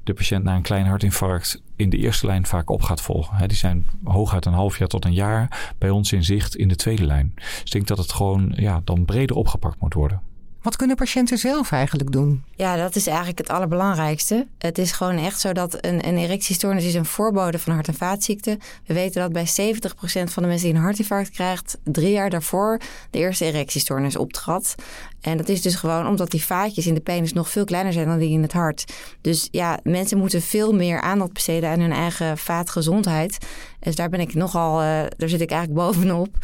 de 0.04 0.14
patiënt 0.14 0.44
na 0.44 0.54
een 0.54 0.62
klein 0.62 0.86
hartinfarct 0.86 1.62
in 1.76 1.90
de 1.90 1.96
eerste 1.96 2.26
lijn 2.26 2.46
vaak 2.46 2.70
op 2.70 2.82
gaat 2.82 3.00
volgen. 3.00 3.48
Die 3.48 3.56
zijn 3.56 3.86
hooguit 4.04 4.46
een 4.46 4.52
half 4.52 4.78
jaar 4.78 4.88
tot 4.88 5.04
een 5.04 5.14
jaar 5.14 5.72
bij 5.78 5.90
ons 5.90 6.12
in 6.12 6.24
zicht 6.24 6.56
in 6.56 6.68
de 6.68 6.76
tweede 6.76 7.06
lijn. 7.06 7.32
Dus 7.34 7.62
ik 7.64 7.70
denk 7.70 7.86
dat 7.86 7.98
het 7.98 8.12
gewoon 8.12 8.52
ja, 8.56 8.80
dan 8.84 9.04
breder 9.04 9.36
opgepakt 9.36 9.80
moet 9.80 9.94
worden. 9.94 10.20
Wat 10.62 10.76
kunnen 10.76 10.96
patiënten 10.96 11.38
zelf 11.38 11.72
eigenlijk 11.72 12.12
doen? 12.12 12.44
Ja, 12.56 12.76
dat 12.76 12.96
is 12.96 13.06
eigenlijk 13.06 13.38
het 13.38 13.48
allerbelangrijkste. 13.48 14.46
Het 14.58 14.78
is 14.78 14.92
gewoon 14.92 15.18
echt 15.18 15.40
zo 15.40 15.52
dat 15.52 15.84
een, 15.84 16.06
een 16.06 16.16
erectiestoornis 16.16 16.84
is 16.84 16.94
een 16.94 17.04
voorbode 17.04 17.58
van 17.58 17.72
hart- 17.72 17.88
en 17.88 17.94
vaatziekten. 17.94 18.58
We 18.86 18.94
weten 18.94 19.20
dat 19.20 19.32
bij 19.32 19.46
70% 19.46 20.30
van 20.32 20.42
de 20.42 20.48
mensen 20.48 20.68
die 20.68 20.76
een 20.76 20.82
hartinfarct 20.82 21.30
krijgt, 21.30 21.78
drie 21.84 22.12
jaar 22.12 22.30
daarvoor 22.30 22.80
de 23.10 23.18
eerste 23.18 23.44
erectiestoornis 23.44 24.16
optrad. 24.16 24.74
En 25.22 25.36
dat 25.36 25.48
is 25.48 25.62
dus 25.62 25.74
gewoon 25.74 26.06
omdat 26.06 26.30
die 26.30 26.44
vaatjes 26.44 26.86
in 26.86 26.94
de 26.94 27.00
penis 27.00 27.32
nog 27.32 27.48
veel 27.48 27.64
kleiner 27.64 27.92
zijn 27.92 28.06
dan 28.06 28.18
die 28.18 28.30
in 28.30 28.42
het 28.42 28.52
hart. 28.52 28.92
Dus 29.20 29.48
ja, 29.50 29.78
mensen 29.82 30.18
moeten 30.18 30.42
veel 30.42 30.74
meer 30.74 31.00
aandacht 31.00 31.32
besteden 31.32 31.70
aan 31.70 31.80
hun 31.80 31.92
eigen 31.92 32.38
vaatgezondheid. 32.38 33.38
Dus 33.80 33.96
daar 33.96 34.08
ben 34.08 34.20
ik 34.20 34.34
nogal, 34.34 34.82
uh, 34.82 34.86
daar 35.16 35.28
zit 35.28 35.40
ik 35.40 35.50
eigenlijk 35.50 35.80
bovenop. 35.80 36.36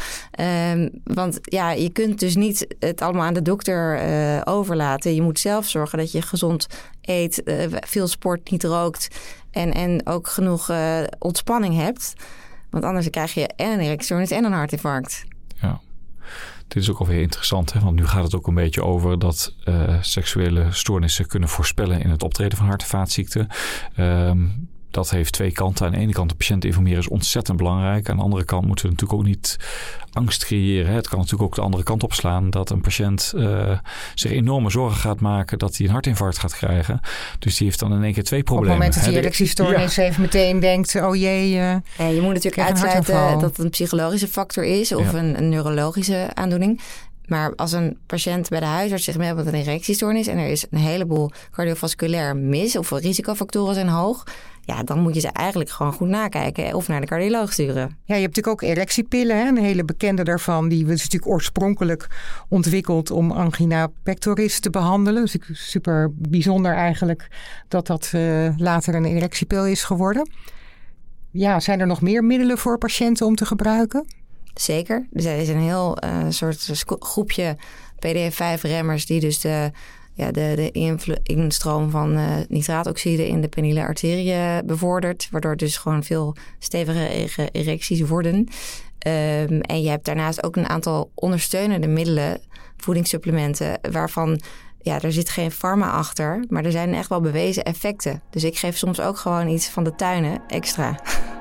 Um, 0.71 0.91
want 1.05 1.39
ja, 1.43 1.71
je 1.71 1.91
kunt 1.91 2.21
dus 2.21 2.37
niet 2.37 2.67
het 2.79 3.03
allemaal 3.03 3.25
aan 3.25 3.35
de 3.35 3.43
dokter 3.43 4.09
uh, 4.09 4.41
overlaten. 4.45 5.15
Je 5.15 5.23
moet 5.23 5.39
zelf 5.39 5.69
zorgen 5.69 5.99
dat 5.99 6.13
je 6.13 6.23
gezond 6.23 6.67
eet, 7.03 7.43
uh, 7.45 7.65
veel 7.71 8.07
sport, 8.07 8.51
niet 8.51 8.65
rookt 8.65 9.09
en, 9.51 9.75
en 9.75 10.07
ook 10.07 10.29
genoeg 10.29 10.71
ontspanning 11.19 11.77
hebt. 11.77 12.13
Want 12.71 12.85
anders 12.85 13.11
krijg 13.11 13.35
je 13.35 13.47
en 13.47 13.73
een 13.73 13.81
erectiestoornis 13.81 14.31
en 14.31 14.45
een 14.45 14.53
hartinfarct. 14.53 15.25
Ja. 15.61 15.81
Dit 16.69 16.83
is 16.83 16.91
ook 16.91 16.99
alweer 16.99 17.21
interessant, 17.21 17.73
hè? 17.73 17.81
want 17.81 17.97
nu 17.97 18.07
gaat 18.07 18.23
het 18.25 18.35
ook 18.35 18.47
een 18.47 18.55
beetje 18.55 18.85
over 18.85 19.19
dat 19.19 19.55
uh, 19.65 20.03
seksuele 20.03 20.67
stoornissen 20.71 21.27
kunnen 21.27 21.49
voorspellen 21.49 22.01
in 22.01 22.11
het 22.11 22.23
optreden 22.23 22.59
van 22.59 22.67
hart- 22.67 22.83
en 22.83 22.89
vaatziekten. 22.89 23.49
Um, 23.99 24.69
dat 24.91 25.11
heeft 25.11 25.33
twee 25.33 25.53
kanten. 25.53 25.87
Aan 25.87 25.93
de 25.93 25.99
ene 25.99 26.13
kant 26.13 26.31
de 26.31 26.37
patiënt 26.37 26.65
informeren 26.65 26.99
is 26.99 27.09
ontzettend 27.09 27.57
belangrijk. 27.57 28.09
Aan 28.09 28.17
de 28.17 28.23
andere 28.23 28.45
kant 28.45 28.67
moeten 28.67 28.85
we 28.85 28.91
natuurlijk 28.91 29.21
ook 29.21 29.27
niet 29.27 29.57
angst 30.13 30.45
creëren. 30.45 30.93
Het 30.93 31.09
kan 31.09 31.19
natuurlijk 31.19 31.45
ook 31.45 31.55
de 31.55 31.61
andere 31.61 31.83
kant 31.83 32.03
opslaan. 32.03 32.51
Dat 32.51 32.71
een 32.71 32.81
patiënt 32.81 33.33
uh, 33.37 33.79
zich 34.15 34.31
enorme 34.31 34.71
zorgen 34.71 35.01
gaat 35.01 35.21
maken 35.21 35.59
dat 35.59 35.77
hij 35.77 35.87
een 35.87 35.93
hartinfarct 35.93 36.39
gaat 36.39 36.57
krijgen. 36.57 37.01
Dus 37.39 37.57
die 37.57 37.67
heeft 37.67 37.79
dan 37.79 37.93
in 37.93 38.05
één 38.05 38.13
keer 38.13 38.25
twee 38.25 38.43
problemen. 38.43 38.77
Op 38.77 38.83
het 38.83 38.87
moment 38.87 39.05
dat 39.05 39.15
hij 39.15 39.23
erectiestoornis 39.23 39.95
ja. 39.95 40.03
heeft 40.03 40.19
meteen 40.19 40.61
denkt, 40.61 40.95
oh 40.95 41.17
jee. 41.17 41.53
Uh, 41.53 41.59
ja, 41.99 42.07
je 42.07 42.21
moet 42.21 42.35
natuurlijk 42.35 42.69
uitsluiten 42.69 43.15
dat 43.15 43.41
het 43.41 43.59
een 43.59 43.71
psychologische 43.71 44.29
factor 44.29 44.65
is 44.65 44.95
of 44.95 45.13
ja. 45.13 45.19
een, 45.19 45.39
een 45.39 45.49
neurologische 45.49 46.31
aandoening. 46.35 46.81
Maar 47.29 47.55
als 47.55 47.73
een 47.73 47.99
patiënt 48.07 48.49
bij 48.49 48.61
de 48.61 48.67
huisarts 48.67 49.05
zich 49.05 49.17
meldt 49.17 49.37
met 49.37 49.47
een 49.47 49.61
erectiestoornis 49.61 50.27
en 50.27 50.39
er 50.39 50.49
is 50.49 50.67
een 50.71 50.79
heleboel 50.79 51.31
cardiovasculair 51.51 52.37
mis 52.37 52.77
of 52.77 52.91
risicofactoren 52.91 53.75
zijn 53.75 53.89
hoog, 53.89 54.25
ja, 54.69 54.83
dan 54.83 55.01
moet 55.01 55.15
je 55.15 55.21
ze 55.21 55.29
eigenlijk 55.29 55.71
gewoon 55.71 55.93
goed 55.93 56.09
nakijken 56.09 56.75
of 56.75 56.89
naar 56.89 57.01
de 57.01 57.07
cardioloog 57.07 57.53
sturen. 57.53 57.97
Ja, 58.05 58.15
je 58.15 58.21
hebt 58.21 58.37
natuurlijk 58.37 58.63
ook 58.63 58.71
erectiepillen, 58.71 59.37
hè? 59.37 59.49
een 59.49 59.57
hele 59.57 59.85
bekende 59.85 60.25
daarvan. 60.25 60.69
Die 60.69 60.83
is 60.83 61.03
natuurlijk 61.03 61.33
oorspronkelijk 61.33 62.07
ontwikkeld 62.49 63.11
om 63.11 63.31
angina 63.31 63.89
pectoris 64.03 64.61
te 64.61 64.71
behandelen. 64.71 65.23
Dus 65.23 65.37
super 65.53 66.11
bijzonder 66.15 66.75
eigenlijk 66.75 67.29
dat 67.69 67.87
dat 67.87 68.11
uh, 68.15 68.49
later 68.57 68.95
een 68.95 69.05
erectiepil 69.05 69.67
is 69.67 69.83
geworden. 69.83 70.31
Ja, 71.31 71.61
zijn 71.61 71.81
er 71.81 71.87
nog 71.87 72.03
meer 72.03 72.25
middelen 72.25 72.59
voor 72.59 72.79
patiënten 72.79 73.27
om 73.27 73.35
te 73.35 73.47
gebruiken? 73.47 74.07
Zeker. 74.61 75.07
Er 75.13 75.39
is 75.39 75.49
een 75.49 75.61
heel 75.61 75.97
uh, 76.05 76.27
soort 76.29 76.85
groepje 76.99 77.57
PDF5-remmers 78.07 79.07
die 79.07 79.21
dus 79.21 79.41
de, 79.41 79.71
ja, 80.15 80.31
de, 80.31 80.71
de 80.73 81.21
instroom 81.23 81.91
van 81.91 82.19
uh, 82.19 82.37
nitraatoxide 82.49 83.29
in 83.29 83.41
de 83.41 83.49
peniele 83.49 83.81
arterie 83.81 84.65
bevordert. 84.65 85.29
Waardoor 85.31 85.57
dus 85.57 85.77
gewoon 85.77 86.05
veel 86.05 86.37
stevige 86.59 87.49
erecties 87.53 88.01
worden. 88.01 88.49
Ehm, 88.99 89.61
en 89.61 89.83
je 89.83 89.89
hebt 89.89 90.05
daarnaast 90.05 90.43
ook 90.43 90.57
een 90.57 90.69
aantal 90.69 91.11
ondersteunende 91.15 91.89
middelen, 91.89 92.41
voedingssupplementen, 92.77 93.79
waarvan 93.91 94.41
ja, 94.83 95.01
er 95.01 95.13
zit 95.13 95.31
geen 95.31 95.51
pharma 95.51 95.91
achter, 95.91 96.45
maar 96.49 96.65
er 96.65 96.73
zijn 96.73 96.95
echt 96.95 97.09
wel 97.09 97.21
bewezen 97.21 97.65
effecten. 97.65 98.23
Dus 98.31 98.45
ik 98.45 98.59
geef 98.59 98.77
soms 98.77 99.01
ook 99.01 99.19
gewoon 99.19 99.49
iets 99.49 99.69
van 99.69 99.85
de 99.85 99.95
tuinen 99.95 100.43
extra. 100.49 100.99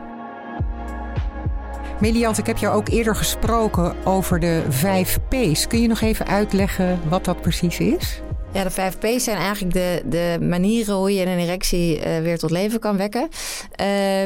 Meliant, 2.00 2.38
ik 2.38 2.46
heb 2.46 2.58
jou 2.58 2.76
ook 2.76 2.90
eerder 2.90 3.16
gesproken 3.16 3.96
over 4.06 4.40
de 4.40 4.64
5 4.70 5.18
P's. 5.30 5.68
Kun 5.68 5.82
je 5.82 5.88
nog 5.88 6.02
even 6.02 6.28
uitleggen 6.28 7.00
wat 7.10 7.26
dat 7.26 7.42
precies 7.42 7.80
is? 7.80 8.22
Ja, 8.54 8.64
de 8.64 8.70
5 8.70 8.98
P's 8.98 9.24
zijn 9.24 9.38
eigenlijk 9.38 9.74
de, 9.74 10.02
de 10.06 10.46
manieren 10.46 10.96
hoe 10.96 11.14
je 11.14 11.26
een 11.26 11.38
erectie 11.38 11.98
uh, 11.98 12.20
weer 12.20 12.38
tot 12.38 12.52
leven 12.52 12.80
kan 12.80 12.98
wekken. 12.98 13.22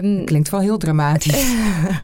Um, 0.03 0.25
Klinkt 0.25 0.49
wel 0.49 0.60
heel 0.60 0.77
dramatisch. 0.77 1.53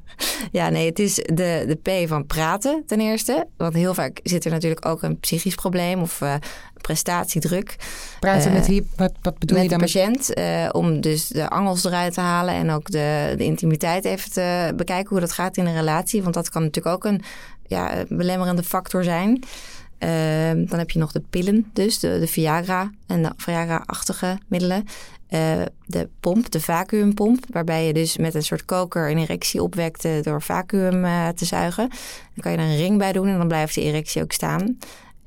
ja, 0.51 0.69
nee, 0.69 0.85
het 0.85 0.99
is 0.99 1.15
de, 1.15 1.63
de 1.67 1.79
P 1.83 2.07
van 2.07 2.25
praten 2.25 2.83
ten 2.85 2.99
eerste. 2.99 3.47
Want 3.57 3.73
heel 3.73 3.93
vaak 3.93 4.19
zit 4.23 4.45
er 4.45 4.51
natuurlijk 4.51 4.85
ook 4.85 5.01
een 5.01 5.19
psychisch 5.19 5.55
probleem 5.55 6.01
of 6.01 6.21
uh, 6.21 6.33
prestatiedruk. 6.81 7.75
Praten 8.19 8.53
met 8.53 8.67
wie? 8.67 8.87
Wat, 8.95 9.11
wat 9.21 9.37
bedoel 9.37 9.61
je 9.61 9.69
dan? 9.69 9.79
Met 9.79 9.91
de 9.91 9.99
patiënt. 9.99 10.37
Uh, 10.37 10.69
om 10.71 11.01
dus 11.01 11.27
de 11.27 11.49
angels 11.49 11.83
eruit 11.83 12.13
te 12.13 12.21
halen 12.21 12.53
en 12.53 12.69
ook 12.69 12.91
de, 12.91 13.33
de 13.37 13.43
intimiteit 13.43 14.05
even 14.05 14.31
te 14.31 14.73
bekijken 14.75 15.09
hoe 15.09 15.19
dat 15.19 15.31
gaat 15.31 15.57
in 15.57 15.65
een 15.65 15.75
relatie. 15.75 16.23
Want 16.23 16.33
dat 16.33 16.49
kan 16.49 16.63
natuurlijk 16.63 16.95
ook 16.95 17.05
een 17.05 17.21
ja, 17.67 18.03
belemmerende 18.09 18.63
factor 18.63 19.03
zijn. 19.03 19.43
Ehm, 19.97 20.65
dan 20.65 20.79
heb 20.79 20.91
je 20.91 20.99
nog 20.99 21.11
de 21.11 21.23
pillen, 21.29 21.69
dus 21.73 21.99
de, 21.99 22.19
de 22.19 22.27
Viagra 22.27 22.91
en 23.07 23.23
de 23.23 23.31
Viagra-achtige 23.37 24.37
middelen. 24.47 24.85
Uh, 25.29 25.61
de 25.85 26.09
pomp, 26.19 26.51
de 26.51 26.61
vacuümpomp, 26.61 27.45
waarbij 27.51 27.87
je 27.87 27.93
dus 27.93 28.17
met 28.17 28.35
een 28.35 28.43
soort 28.43 28.65
koker 28.65 29.11
een 29.11 29.17
erectie 29.17 29.63
opwekt 29.63 30.07
door 30.23 30.41
vacuüm 30.41 31.05
uh, 31.05 31.27
te 31.27 31.45
zuigen. 31.45 31.89
Dan 31.89 32.41
kan 32.41 32.51
je 32.51 32.57
er 32.57 32.63
een 32.63 32.77
ring 32.77 32.97
bij 32.97 33.11
doen 33.11 33.27
en 33.27 33.37
dan 33.37 33.47
blijft 33.47 33.75
die 33.75 33.83
erectie 33.83 34.21
ook 34.21 34.31
staan. 34.31 34.77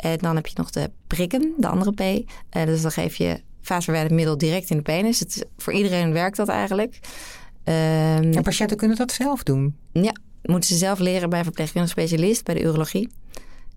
En 0.00 0.18
dan 0.18 0.36
heb 0.36 0.46
je 0.46 0.54
nog 0.56 0.70
de 0.70 0.90
prikken, 1.06 1.52
de 1.56 1.68
andere 1.68 1.92
P. 1.92 2.30
dus 2.50 2.82
dan 2.82 2.90
geef 2.90 3.16
je 3.16 3.40
vaatverwijdend 3.60 4.14
middel 4.14 4.38
direct 4.38 4.70
in 4.70 4.76
de 4.76 4.82
penis. 4.82 5.20
Het, 5.20 5.46
voor 5.56 5.72
iedereen 5.72 6.12
werkt 6.12 6.36
dat 6.36 6.48
eigenlijk. 6.48 6.98
Um, 7.64 7.74
en 8.32 8.42
patiënten 8.42 8.76
kunnen 8.76 8.96
dat 8.96 9.12
zelf 9.12 9.42
doen? 9.42 9.76
Ja, 9.92 10.12
moeten 10.42 10.68
ze 10.68 10.76
zelf 10.76 10.98
leren 10.98 11.30
bij 11.30 11.38
een 11.38 11.44
verpleegkundig 11.44 11.90
specialist, 11.90 12.44
bij 12.44 12.54
de 12.54 12.62
urologie. 12.62 13.08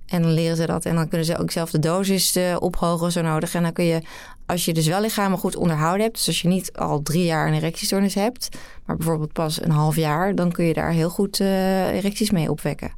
En 0.08 0.22
dan 0.22 0.32
leren 0.32 0.56
ze 0.56 0.66
dat. 0.66 0.86
En 0.86 0.96
dan 0.96 1.08
kunnen 1.08 1.28
ze 1.28 1.38
ook 1.38 1.52
zelf 1.52 1.72
de 1.72 1.80
dosis 1.80 2.38
uh, 2.38 2.56
ophogen 2.60 3.12
zo 3.12 3.22
nodig. 3.22 3.56
En 3.56 3.64
dan 3.64 3.74
kun 3.74 3.86
je, 3.86 4.02
als 4.46 4.66
je 4.66 4.74
dus 4.74 4.88
wel 4.88 5.02
lichamen 5.02 5.38
goed 5.38 5.56
onderhouden 5.56 6.02
hebt. 6.02 6.16
Dus 6.16 6.28
als 6.28 6.42
je 6.42 6.48
niet 6.48 6.74
al 6.74 7.02
drie 7.02 7.24
jaar 7.24 7.48
een 7.48 7.54
erectiestoornis 7.54 8.14
hebt. 8.14 8.50
Maar 8.86 8.96
bijvoorbeeld 8.96 9.34
pas 9.34 9.62
een 9.62 9.72
half 9.72 9.96
jaar. 9.96 10.36
Dan 10.36 10.52
kun 10.52 10.66
je 10.66 10.74
daar 10.74 10.92
heel 10.92 11.10
goed 11.10 11.40
uh, 11.40 11.88
erecties 11.88 12.32
mee 12.32 12.50
opwekken. 12.50 12.92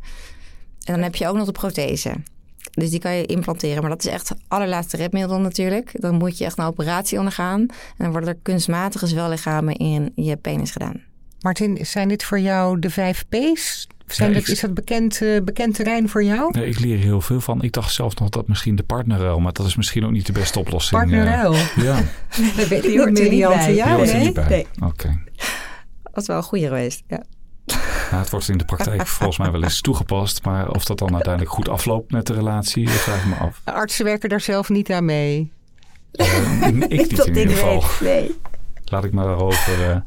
En 0.83 0.93
dan 0.93 1.03
heb 1.03 1.15
je 1.15 1.27
ook 1.27 1.35
nog 1.35 1.45
de 1.45 1.51
prothese. 1.51 2.15
Dus 2.75 2.89
die 2.89 2.99
kan 2.99 3.15
je 3.15 3.25
implanteren. 3.25 3.81
Maar 3.81 3.89
dat 3.89 4.05
is 4.05 4.11
echt 4.11 4.29
het 4.29 4.37
allerlaatste 4.47 4.97
redmiddel 4.97 5.39
natuurlijk. 5.39 5.91
Dan 5.93 6.15
moet 6.15 6.37
je 6.37 6.45
echt 6.45 6.57
een 6.57 6.65
operatie 6.65 7.17
ondergaan. 7.17 7.59
En 7.59 7.67
dan 7.97 8.11
worden 8.11 8.29
er 8.29 8.39
kunstmatige 8.41 9.07
zwellichamen 9.07 9.75
in 9.75 10.11
je 10.15 10.35
penis 10.35 10.71
gedaan. 10.71 11.01
Martin, 11.39 11.85
zijn 11.85 12.07
dit 12.07 12.23
voor 12.23 12.39
jou 12.39 12.79
de 12.79 12.89
vijf 12.89 13.25
P's? 13.29 13.87
Zijn 14.05 14.33
dat, 14.33 14.47
is 14.47 14.59
dat 14.59 14.73
bekend, 14.73 15.21
uh, 15.21 15.41
bekend 15.41 15.75
terrein 15.75 16.09
voor 16.09 16.23
jou? 16.23 16.51
Nee, 16.51 16.67
ik 16.67 16.79
leer 16.79 16.97
heel 16.97 17.21
veel 17.21 17.41
van. 17.41 17.61
Ik 17.61 17.71
dacht 17.71 17.93
zelfs 17.93 18.15
nog 18.15 18.29
dat 18.29 18.47
misschien 18.47 18.75
de 18.75 18.83
partnerruil, 18.83 19.39
maar 19.39 19.53
dat 19.53 19.65
is 19.65 19.75
misschien 19.75 20.05
ook 20.05 20.11
niet 20.11 20.25
de 20.25 20.31
beste 20.31 20.59
oplossing. 20.59 21.01
Partnerruil? 21.01 21.53
Uh, 21.53 21.75
ja. 21.75 21.95
dat 22.57 22.67
weet 22.67 22.85
ik 22.85 23.05
niet, 23.05 23.19
Mediante. 23.19 23.73
Ja, 23.73 23.97
nee? 23.97 24.23
Niet 24.23 24.33
bij. 24.33 24.47
nee. 24.49 24.67
Oké. 24.75 24.85
Okay. 24.85 25.19
Dat 26.03 26.13
was 26.13 26.25
wel 26.27 26.37
een 26.37 26.43
goede 26.43 26.67
geweest, 26.67 27.03
ja. 27.07 27.23
Nou, 28.11 28.21
het 28.21 28.29
wordt 28.29 28.49
in 28.49 28.57
de 28.57 28.65
praktijk 28.65 29.07
volgens 29.17 29.37
mij 29.37 29.51
wel 29.51 29.63
eens 29.63 29.81
toegepast. 29.81 30.43
Maar 30.43 30.69
of 30.69 30.85
dat 30.85 30.97
dan 30.99 31.13
uiteindelijk 31.13 31.53
goed 31.53 31.69
afloopt 31.69 32.11
met 32.11 32.27
de 32.27 32.33
relatie, 32.33 32.85
dat 32.85 32.93
vraag 32.93 33.23
ik 33.23 33.25
me 33.25 33.35
af. 33.35 33.61
Artsen 33.63 34.05
werken 34.05 34.29
daar 34.29 34.41
zelf 34.41 34.69
niet 34.69 34.91
aan 34.91 35.05
mee. 35.05 35.51
Uh, 36.11 36.67
ik 36.67 36.79
niet 37.11 37.25
in 37.25 37.37
ieder 37.37 37.49
geval. 37.49 37.83
Nee 37.99 38.35
laat 38.85 39.03
ik 39.03 39.11
me 39.11 39.23
daarover 39.23 39.89
uh, 39.89 39.97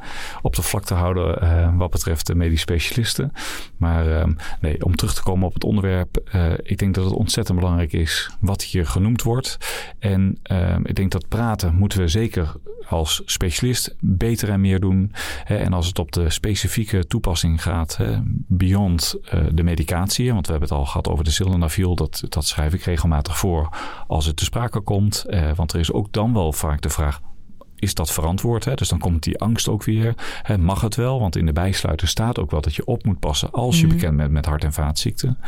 op 0.43 0.57
de 0.57 0.63
vlakte 0.63 0.95
houden 0.95 1.43
uh, 1.43 1.77
wat 1.77 1.91
betreft 1.91 2.27
de 2.27 2.35
medisch 2.35 2.61
specialisten. 2.61 3.33
Maar 3.77 4.07
uh, 4.09 4.25
nee, 4.61 4.85
om 4.85 4.97
terug 4.97 5.15
te 5.15 5.23
komen 5.23 5.47
op 5.47 5.55
het 5.55 5.65
onderwerp. 5.65 6.17
Eh, 6.17 6.53
ik 6.63 6.79
denk 6.79 6.95
dat 6.95 7.05
het 7.05 7.15
ontzettend 7.15 7.59
belangrijk 7.59 7.93
is 7.93 8.31
wat 8.41 8.63
hier 8.63 8.87
genoemd 8.87 9.23
wordt. 9.23 9.59
En 9.99 10.39
ehm, 10.43 10.81
ik 10.85 10.95
denk 10.95 11.11
dat 11.11 11.29
praten 11.29 11.75
moeten 11.75 11.99
we 11.99 12.09
zeker 12.09 12.53
als 12.89 13.23
specialist 13.25 13.97
beter 14.01 14.51
en 14.51 14.61
meer 14.61 14.81
doen. 14.81 15.13
Hè, 15.45 15.57
en 15.57 15.73
als 15.73 15.87
het 15.87 15.99
op 15.99 16.13
de 16.13 16.31
specifieke 16.31 17.07
toepassing 17.07 17.63
gaat, 17.63 17.97
hè, 17.97 18.19
beyond 18.47 19.15
de 19.53 19.63
medicatie. 19.63 20.33
Want 20.33 20.47
we 20.47 20.53
hebben 20.53 20.69
het 20.69 20.79
al 20.79 20.87
gehad 20.87 21.09
over 21.09 21.25
de 21.25 21.31
sildenafil. 21.31 21.95
Dat, 21.95 22.23
dat 22.29 22.47
schrijf 22.47 22.75
ik 22.75 22.83
regelmatig 22.83 23.39
voor 23.39 23.69
als 24.07 24.27
het 24.27 24.37
te 24.37 24.45
sprake 24.45 24.81
komt. 24.81 25.27
want 25.55 25.73
er 25.73 25.81
is 25.81 25.93
ook 25.93 26.13
dan 26.13 26.33
wel 26.33 26.53
vaak 26.53 26.81
de 26.81 26.91
vraag 26.91 27.21
is 27.79 27.95
dat 27.95 28.13
verantwoord? 28.13 28.65
Hè? 28.65 28.75
Dus 28.75 28.89
dan 28.89 28.99
komt 28.99 29.23
die 29.23 29.39
angst 29.39 29.69
ook 29.69 29.85
weer. 29.85 30.15
Hè, 30.43 30.59
mag 30.59 30.81
het 30.81 30.95
wel? 30.95 31.21
Want 31.21 31.37
in 31.37 31.47
de 31.47 31.53
bijsluiter 31.53 32.09
staat 32.09 32.39
ook 32.39 32.51
wel 32.51 32.61
dat 32.61 32.75
je 32.75 32.85
op 32.85 33.05
moet 33.05 33.19
passen 33.19 33.51
als 33.51 33.81
je 33.81 33.87
mhm. 33.87 33.95
bekend 33.95 34.17
bent 34.17 34.31
met 34.31 34.47
hart- 34.47 34.65
en 34.65 34.73
vaatziekten. 34.73 35.39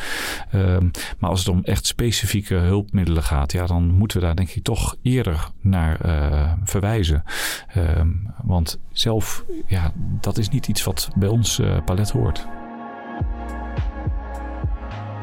Um, 0.55 0.91
maar 1.19 1.31
als 1.31 1.39
het 1.39 1.49
om 1.49 1.61
echt 1.65 1.87
specifieke 1.87 2.55
hulpmiddelen 2.55 3.23
gaat, 3.23 3.53
ja, 3.53 3.67
dan 3.67 3.91
moeten 3.91 4.21
we 4.21 4.27
daar 4.27 4.37
denk 4.37 4.51
ik 4.51 4.63
toch 4.63 4.97
eerder 5.03 5.49
naar 5.61 6.07
uh, 6.07 6.53
verwijzen. 6.65 7.25
Um, 7.77 8.35
want 8.43 8.79
zelf, 8.93 9.45
ja, 9.67 9.93
dat 10.21 10.39
is 10.39 10.49
niet 10.49 10.69
iets 10.69 10.85
wat 10.85 11.09
bij 11.17 11.29
ons 11.29 11.59
uh, 11.59 11.77
palet 11.85 12.11
hoort. 12.11 12.47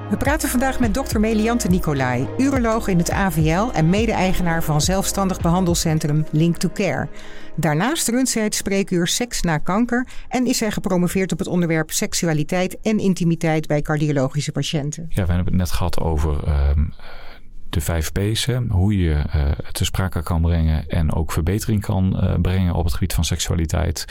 We 0.10 0.18
praten 0.18 0.50
vandaag 0.50 0.80
met 0.80 0.94
dokter 0.94 1.20
Meliante 1.20 1.68
Nicolai, 1.68 2.28
uroloog 2.38 2.88
in 2.88 2.98
het 2.98 3.12
AVL 3.12 3.72
en 3.74 3.90
mede-eigenaar 3.90 4.64
van 4.64 4.82
zelfstandig 4.82 5.42
behandelcentrum 5.42 6.26
Link 6.32 6.58
to 6.58 6.70
Care. 6.70 7.08
Daarnaast 7.56 8.08
runt 8.08 8.30
zij 8.30 8.44
het 8.44 8.56
spreekuur 8.56 9.08
Seks 9.08 9.42
na 9.42 9.58
kanker 9.58 10.08
en 10.30 10.46
is 10.46 10.58
zij 10.58 10.72
gepromoveerd 10.72 11.32
op 11.32 11.40
het 11.40 11.48
onderwerp 11.48 11.92
seksualiteit 11.92 12.82
en 12.82 13.00
intimiteit 13.00 13.68
bij 13.68 13.82
cardiologische 13.82 14.52
patiënten. 14.52 15.06
Ja, 15.10 15.26
we 15.26 15.34
hebben 15.34 15.46
het 15.46 15.56
net 15.56 15.72
gehad 15.72 16.00
over 16.00 16.48
uh, 16.48 16.70
de 17.70 17.82
vijf 17.82 18.12
P's. 18.12 18.48
Hoe 18.70 18.98
je 18.98 19.24
het 19.64 19.74
te 19.74 19.86
sprake 19.86 20.24
kan 20.24 20.42
brengen 20.42 20.88
en 20.88 21.14
ook 21.14 21.32
verbetering 21.32 21.82
kan 21.82 22.20
uh, 22.24 22.34
brengen 22.42 22.74
op 22.74 22.84
het 22.84 22.94
gebied 22.94 23.14
van 23.14 23.24
seksualiteit. 23.24 24.06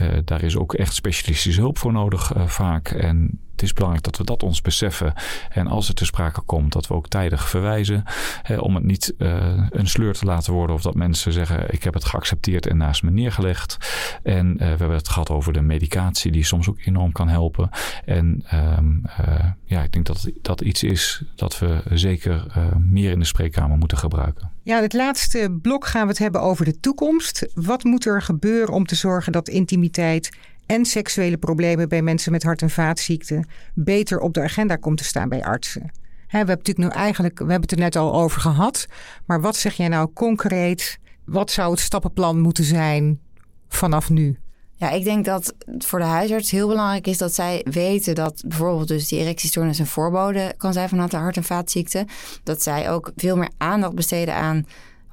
Uh, 0.00 0.08
daar 0.24 0.42
is 0.42 0.56
ook 0.56 0.74
echt 0.74 0.94
specialistische 0.94 1.60
hulp 1.60 1.78
voor 1.78 1.92
nodig 1.92 2.32
vaak. 2.46 2.88
En 2.88 3.40
het 3.60 3.68
is 3.68 3.74
belangrijk 3.74 4.04
dat 4.04 4.16
we 4.16 4.24
dat 4.24 4.42
ons 4.42 4.62
beseffen. 4.62 5.12
En 5.50 5.66
als 5.66 5.88
het 5.88 5.96
te 5.96 6.04
sprake 6.04 6.40
komt, 6.40 6.72
dat 6.72 6.86
we 6.86 6.94
ook 6.94 7.08
tijdig 7.08 7.48
verwijzen. 7.48 8.04
Hè, 8.42 8.56
om 8.56 8.74
het 8.74 8.84
niet 8.84 9.14
uh, 9.18 9.66
een 9.70 9.88
sleur 9.88 10.14
te 10.14 10.24
laten 10.24 10.52
worden. 10.52 10.76
Of 10.76 10.82
dat 10.82 10.94
mensen 10.94 11.32
zeggen: 11.32 11.72
Ik 11.72 11.82
heb 11.82 11.94
het 11.94 12.04
geaccepteerd 12.04 12.66
en 12.66 12.76
naast 12.76 13.02
me 13.02 13.10
neergelegd. 13.10 13.76
En 14.22 14.52
uh, 14.52 14.58
we 14.58 14.64
hebben 14.64 14.90
het 14.90 15.08
gehad 15.08 15.30
over 15.30 15.52
de 15.52 15.60
medicatie, 15.60 16.32
die 16.32 16.44
soms 16.44 16.68
ook 16.68 16.78
enorm 16.84 17.12
kan 17.12 17.28
helpen. 17.28 17.70
En 18.04 18.44
um, 18.78 19.02
uh, 19.20 19.44
ja, 19.64 19.82
ik 19.82 19.92
denk 19.92 20.06
dat 20.06 20.30
dat 20.42 20.60
iets 20.60 20.82
is 20.82 21.22
dat 21.34 21.58
we 21.58 21.82
zeker 21.90 22.46
meer 22.78 23.10
in 23.10 23.18
de 23.18 23.24
spreekkamer 23.24 23.76
moeten 23.76 23.98
gebruiken. 23.98 24.50
Ja, 24.62 24.80
het 24.80 24.92
laatste 24.92 25.58
blok 25.62 25.86
gaan 25.86 26.02
we 26.02 26.08
het 26.08 26.18
hebben 26.18 26.40
over 26.40 26.64
de 26.64 26.80
toekomst. 26.80 27.48
Wat 27.54 27.84
moet 27.84 28.06
er 28.06 28.22
gebeuren 28.22 28.74
om 28.74 28.86
te 28.86 28.94
zorgen 28.94 29.32
dat 29.32 29.48
intimiteit 29.48 30.30
en 30.70 30.84
seksuele 30.84 31.36
problemen 31.36 31.88
bij 31.88 32.02
mensen 32.02 32.32
met 32.32 32.42
hart- 32.42 32.62
en 32.62 32.70
vaatziekten 32.70 33.48
beter 33.74 34.20
op 34.20 34.34
de 34.34 34.42
agenda 34.42 34.76
komt 34.76 34.98
te 34.98 35.04
staan 35.04 35.28
bij 35.28 35.44
artsen. 35.44 35.82
we 35.82 36.36
hebben 36.36 36.56
natuurlijk 36.56 36.94
nu 36.94 37.00
eigenlijk, 37.00 37.38
we 37.38 37.44
hebben 37.44 37.60
het 37.60 37.72
er 37.72 37.78
net 37.78 37.96
al 37.96 38.14
over 38.14 38.40
gehad. 38.40 38.86
Maar 39.26 39.40
wat 39.40 39.56
zeg 39.56 39.74
jij 39.74 39.88
nou 39.88 40.12
concreet? 40.12 40.98
Wat 41.24 41.50
zou 41.50 41.70
het 41.70 41.80
stappenplan 41.80 42.40
moeten 42.40 42.64
zijn 42.64 43.20
vanaf 43.68 44.10
nu? 44.10 44.38
Ja, 44.76 44.90
ik 44.90 45.04
denk 45.04 45.24
dat 45.24 45.54
voor 45.78 45.98
de 45.98 46.04
huisarts 46.04 46.50
heel 46.50 46.68
belangrijk 46.68 47.06
is 47.06 47.18
dat 47.18 47.34
zij 47.34 47.66
weten 47.70 48.14
dat 48.14 48.42
bijvoorbeeld 48.46 48.88
dus 48.88 49.08
die 49.08 49.18
erectiestoornis 49.18 49.78
een 49.78 49.86
voorbode 49.86 50.54
kan 50.56 50.72
zijn 50.72 50.88
van 50.88 50.98
hart- 50.98 51.36
en 51.36 51.44
vaatziekten. 51.44 52.06
Dat 52.42 52.62
zij 52.62 52.90
ook 52.90 53.12
veel 53.16 53.36
meer 53.36 53.50
aandacht 53.56 53.94
besteden 53.94 54.34
aan 54.34 54.66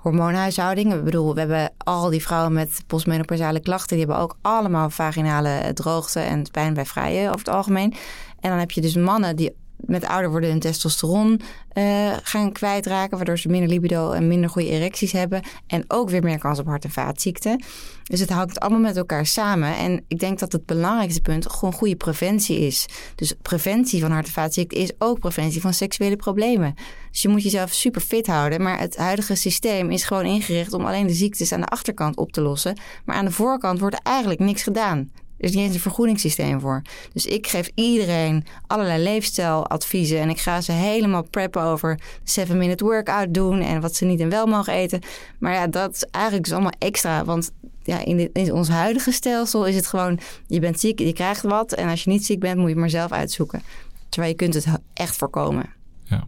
hormoonhuishouding. 0.07 0.93
Ik 0.93 1.03
bedoel, 1.03 1.33
we 1.33 1.39
hebben 1.39 1.71
al 1.77 2.09
die 2.09 2.21
vrouwen 2.21 2.53
met 2.53 2.83
postmenopausale 2.87 3.59
klachten, 3.59 3.97
die 3.97 4.05
hebben 4.05 4.23
ook 4.23 4.37
allemaal 4.41 4.89
vaginale 4.89 5.73
droogte 5.73 6.19
en 6.19 6.51
pijn 6.51 6.73
bij 6.73 6.85
vrijen 6.85 7.27
over 7.27 7.39
het 7.39 7.49
algemeen. 7.49 7.93
En 8.39 8.49
dan 8.49 8.59
heb 8.59 8.71
je 8.71 8.81
dus 8.81 8.95
mannen 8.95 9.35
die 9.35 9.55
met 9.85 10.05
ouder 10.05 10.29
worden 10.29 10.49
hun 10.49 10.59
testosteron 10.59 11.41
uh, 11.73 12.13
gaan 12.23 12.51
kwijtraken, 12.51 13.17
waardoor 13.17 13.39
ze 13.39 13.49
minder 13.49 13.69
libido 13.69 14.11
en 14.11 14.27
minder 14.27 14.49
goede 14.49 14.69
erecties 14.69 15.11
hebben. 15.11 15.41
En 15.67 15.83
ook 15.87 16.09
weer 16.09 16.23
meer 16.23 16.39
kans 16.39 16.59
op 16.59 16.65
hart- 16.65 16.83
en 16.83 16.91
vaatziekten. 16.91 17.63
Dus 18.03 18.19
het 18.19 18.29
hangt 18.29 18.59
allemaal 18.59 18.79
met 18.79 18.97
elkaar 18.97 19.25
samen. 19.25 19.75
En 19.75 20.03
ik 20.07 20.19
denk 20.19 20.39
dat 20.39 20.51
het 20.51 20.65
belangrijkste 20.65 21.21
punt 21.21 21.51
gewoon 21.51 21.73
goede 21.73 21.95
preventie 21.95 22.59
is. 22.59 22.85
Dus 23.15 23.33
preventie 23.41 24.01
van 24.01 24.11
hart- 24.11 24.25
en 24.25 24.31
vaatziekten 24.31 24.79
is 24.79 24.91
ook 24.97 25.19
preventie 25.19 25.61
van 25.61 25.73
seksuele 25.73 26.15
problemen. 26.15 26.75
Dus 27.11 27.21
je 27.21 27.29
moet 27.29 27.43
jezelf 27.43 27.71
super 27.71 28.01
fit 28.01 28.27
houden. 28.27 28.61
Maar 28.61 28.79
het 28.79 28.97
huidige 28.97 29.35
systeem 29.35 29.91
is 29.91 30.03
gewoon 30.03 30.25
ingericht 30.25 30.73
om 30.73 30.85
alleen 30.85 31.07
de 31.07 31.13
ziektes 31.13 31.51
aan 31.51 31.61
de 31.61 31.67
achterkant 31.67 32.17
op 32.17 32.31
te 32.31 32.41
lossen. 32.41 32.77
Maar 33.05 33.15
aan 33.15 33.25
de 33.25 33.31
voorkant 33.31 33.79
wordt 33.79 34.01
eigenlijk 34.03 34.39
niks 34.39 34.63
gedaan. 34.63 35.11
Er 35.37 35.45
is 35.45 35.53
niet 35.53 35.65
eens 35.65 35.73
een 35.73 35.79
vergoedingssysteem 35.79 36.59
voor. 36.59 36.81
Dus 37.13 37.25
ik 37.25 37.47
geef 37.47 37.69
iedereen 37.75 38.45
allerlei 38.67 39.03
leefstijladviezen. 39.03 40.19
En 40.19 40.29
ik 40.29 40.39
ga 40.39 40.61
ze 40.61 40.71
helemaal 40.71 41.23
preppen 41.23 41.61
over 41.61 41.99
de 42.23 42.45
7-minute 42.47 42.83
workout 42.83 43.33
doen. 43.33 43.61
En 43.61 43.81
wat 43.81 43.95
ze 43.95 44.05
niet 44.05 44.19
en 44.19 44.29
wel 44.29 44.45
mogen 44.45 44.73
eten. 44.73 45.01
Maar 45.39 45.53
ja, 45.53 45.67
dat 45.67 45.95
is 45.95 46.03
eigenlijk 46.11 46.45
dus 46.45 46.53
allemaal 46.53 46.73
extra. 46.79 47.25
Want 47.25 47.51
ja, 47.83 48.05
in, 48.05 48.29
in 48.33 48.53
ons 48.53 48.69
huidige 48.69 49.11
stelsel 49.11 49.65
is 49.65 49.75
het 49.75 49.87
gewoon... 49.87 50.19
je 50.47 50.59
bent 50.59 50.79
ziek, 50.79 50.99
je 50.99 51.13
krijgt 51.13 51.41
wat. 51.41 51.73
En 51.73 51.89
als 51.89 52.03
je 52.03 52.09
niet 52.09 52.25
ziek 52.25 52.39
bent, 52.39 52.55
moet 52.55 52.63
je 52.63 52.71
het 52.71 52.79
maar 52.79 52.89
zelf 52.89 53.11
uitzoeken. 53.11 53.61
Terwijl 54.09 54.31
je 54.31 54.37
kunt 54.37 54.53
het 54.53 54.65
echt 54.93 55.15
voorkomen. 55.15 55.73
Ja. 56.03 56.27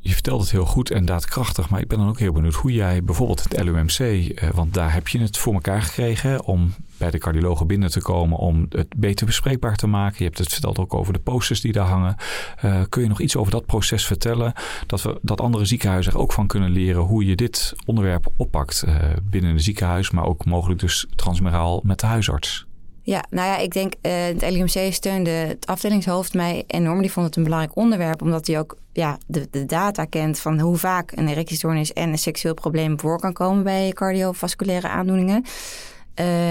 Je 0.00 0.12
vertelt 0.12 0.40
het 0.40 0.50
heel 0.50 0.64
goed 0.64 0.90
en 0.90 1.04
daadkrachtig, 1.04 1.68
maar 1.68 1.80
ik 1.80 1.88
ben 1.88 1.98
dan 1.98 2.08
ook 2.08 2.18
heel 2.18 2.32
benieuwd 2.32 2.54
hoe 2.54 2.72
jij 2.72 3.04
bijvoorbeeld 3.04 3.42
het 3.42 3.62
LUMC, 3.62 3.98
eh, 3.98 4.50
want 4.50 4.74
daar 4.74 4.92
heb 4.92 5.08
je 5.08 5.18
het 5.18 5.36
voor 5.36 5.54
elkaar 5.54 5.82
gekregen 5.82 6.44
om 6.44 6.74
bij 6.96 7.10
de 7.10 7.18
cardiologen 7.18 7.66
binnen 7.66 7.90
te 7.90 8.02
komen 8.02 8.38
om 8.38 8.66
het 8.68 8.94
beter 8.96 9.26
bespreekbaar 9.26 9.76
te 9.76 9.86
maken. 9.86 10.16
Je 10.18 10.24
hebt 10.24 10.38
het 10.38 10.52
verteld 10.52 10.78
ook 10.78 10.94
over 10.94 11.12
de 11.12 11.18
posters 11.18 11.60
die 11.60 11.72
daar 11.72 11.86
hangen. 11.86 12.16
Uh, 12.64 12.80
kun 12.88 13.02
je 13.02 13.08
nog 13.08 13.20
iets 13.20 13.36
over 13.36 13.52
dat 13.52 13.66
proces 13.66 14.06
vertellen? 14.06 14.52
Dat, 14.86 15.02
we, 15.02 15.18
dat 15.22 15.40
andere 15.40 15.64
ziekenhuizen 15.64 16.12
er 16.12 16.18
ook 16.18 16.32
van 16.32 16.46
kunnen 16.46 16.70
leren 16.70 17.02
hoe 17.02 17.24
je 17.24 17.36
dit 17.36 17.74
onderwerp 17.86 18.32
oppakt 18.36 18.84
uh, 18.86 18.94
binnen 19.22 19.50
een 19.50 19.60
ziekenhuis, 19.60 20.10
maar 20.10 20.24
ook 20.24 20.44
mogelijk 20.44 20.80
dus 20.80 21.06
transmeraal 21.14 21.80
met 21.84 22.00
de 22.00 22.06
huisarts. 22.06 22.67
Ja, 23.08 23.24
nou 23.30 23.48
ja, 23.48 23.56
ik 23.56 23.72
denk 23.72 23.92
uh, 24.02 24.12
het 24.12 24.50
LUMC 24.50 24.92
steunde 24.92 25.30
het 25.30 25.66
afdelingshoofd 25.66 26.34
mij 26.34 26.64
enorm. 26.66 27.00
Die 27.00 27.12
vond 27.12 27.26
het 27.26 27.36
een 27.36 27.42
belangrijk 27.42 27.76
onderwerp, 27.76 28.22
omdat 28.22 28.46
hij 28.46 28.58
ook 28.58 28.76
ja, 28.92 29.18
de, 29.26 29.48
de 29.50 29.66
data 29.66 30.04
kent 30.04 30.38
van 30.38 30.60
hoe 30.60 30.76
vaak 30.76 31.12
een 31.14 31.28
erectiestoornis 31.28 31.92
en 31.92 32.08
een 32.08 32.18
seksueel 32.18 32.54
probleem 32.54 33.00
voor 33.00 33.20
kan 33.20 33.32
komen 33.32 33.64
bij 33.64 33.90
cardiovasculaire 33.92 34.88
aandoeningen. 34.88 35.44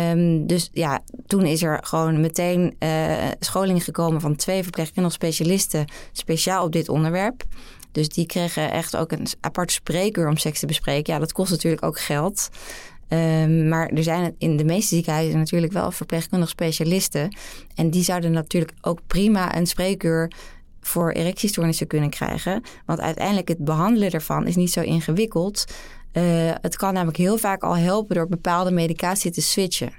Um, 0.09 0.47
dus 0.47 0.69
ja, 0.73 0.99
toen 1.27 1.45
is 1.45 1.63
er 1.63 1.79
gewoon 1.83 2.21
meteen 2.21 2.75
uh, 2.79 3.13
scholing 3.39 3.83
gekomen 3.83 4.21
van 4.21 4.35
twee 4.35 4.63
verpleegkundige 4.63 5.15
specialisten 5.15 5.85
speciaal 6.11 6.65
op 6.65 6.71
dit 6.71 6.89
onderwerp. 6.89 7.43
Dus 7.91 8.09
die 8.09 8.25
kregen 8.25 8.71
echt 8.71 8.95
ook 8.95 9.11
een 9.11 9.27
apart 9.39 9.71
spreekuur 9.71 10.27
om 10.27 10.37
seks 10.37 10.59
te 10.59 10.65
bespreken. 10.65 11.13
Ja, 11.13 11.19
dat 11.19 11.31
kost 11.31 11.51
natuurlijk 11.51 11.85
ook 11.85 11.99
geld. 11.99 12.49
Um, 13.09 13.67
maar 13.67 13.87
er 13.87 14.03
zijn 14.03 14.35
in 14.37 14.57
de 14.57 14.65
meeste 14.65 14.95
ziekenhuizen 14.95 15.37
natuurlijk 15.37 15.73
wel 15.73 15.91
verpleegkundige 15.91 16.51
specialisten. 16.51 17.37
En 17.75 17.89
die 17.89 18.03
zouden 18.03 18.31
natuurlijk 18.31 18.73
ook 18.81 18.99
prima 19.07 19.55
een 19.55 19.67
spreekuur 19.67 20.31
voor 20.81 21.11
erectiestoornissen 21.11 21.87
kunnen 21.87 22.09
krijgen. 22.09 22.63
Want 22.85 22.99
uiteindelijk 22.99 23.47
het 23.47 23.63
behandelen 23.63 24.11
ervan 24.11 24.47
is 24.47 24.55
niet 24.55 24.71
zo 24.71 24.81
ingewikkeld. 24.81 25.65
Uh, 26.13 26.23
het 26.61 26.75
kan 26.75 26.93
namelijk 26.93 27.17
heel 27.17 27.37
vaak 27.37 27.63
al 27.63 27.77
helpen 27.77 28.15
door 28.15 28.27
bepaalde 28.27 28.71
medicatie 28.71 29.31
te 29.31 29.41
switchen. 29.41 29.93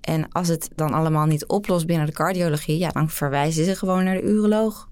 En 0.00 0.28
als 0.32 0.48
het 0.48 0.68
dan 0.74 0.92
allemaal 0.92 1.26
niet 1.26 1.46
oplost 1.46 1.86
binnen 1.86 2.06
de 2.06 2.12
cardiologie, 2.12 2.78
ja, 2.78 2.88
dan 2.88 3.10
verwijzen 3.10 3.64
ze 3.64 3.76
gewoon 3.76 4.04
naar 4.04 4.14
de 4.14 4.22
uroloog 4.22 4.88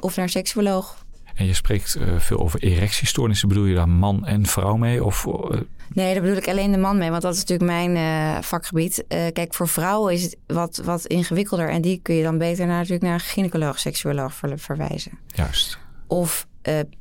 of 0.00 0.16
naar 0.16 0.28
seksuoloog. 0.28 1.06
En 1.38 1.46
je 1.46 1.54
spreekt 1.54 1.96
uh, 1.96 2.18
veel 2.18 2.38
over 2.38 2.62
erectiestoornissen. 2.62 3.48
Bedoel 3.48 3.64
je 3.64 3.74
daar 3.74 3.88
man 3.88 4.26
en 4.26 4.46
vrouw 4.46 4.76
mee? 4.76 5.04
Of, 5.04 5.26
uh... 5.26 5.60
Nee, 5.92 6.12
daar 6.12 6.22
bedoel 6.22 6.36
ik 6.36 6.48
alleen 6.48 6.72
de 6.72 6.78
man 6.78 6.98
mee, 6.98 7.10
want 7.10 7.22
dat 7.22 7.34
is 7.34 7.38
natuurlijk 7.44 7.70
mijn 7.70 7.96
uh, 7.96 8.42
vakgebied. 8.42 9.04
kijk, 9.08 9.54
voor 9.54 9.68
vrouwen 9.68 10.12
is 10.12 10.22
het 10.22 10.36
wat, 10.46 10.80
wat 10.84 11.06
ingewikkelder 11.06 11.70
en 11.70 11.82
die 11.82 12.00
kun 12.02 12.14
je 12.14 12.22
dan 12.22 12.38
beter 12.38 12.66
naar, 12.66 12.76
natuurlijk 12.76 13.02
naar 13.02 13.12
een 13.14 13.20
gynaecoloog, 13.20 13.78
seksuoloog 13.78 14.34
ver, 14.34 14.58
verwijzen. 14.58 15.18
Juist. 15.26 15.78
Of 16.06 16.46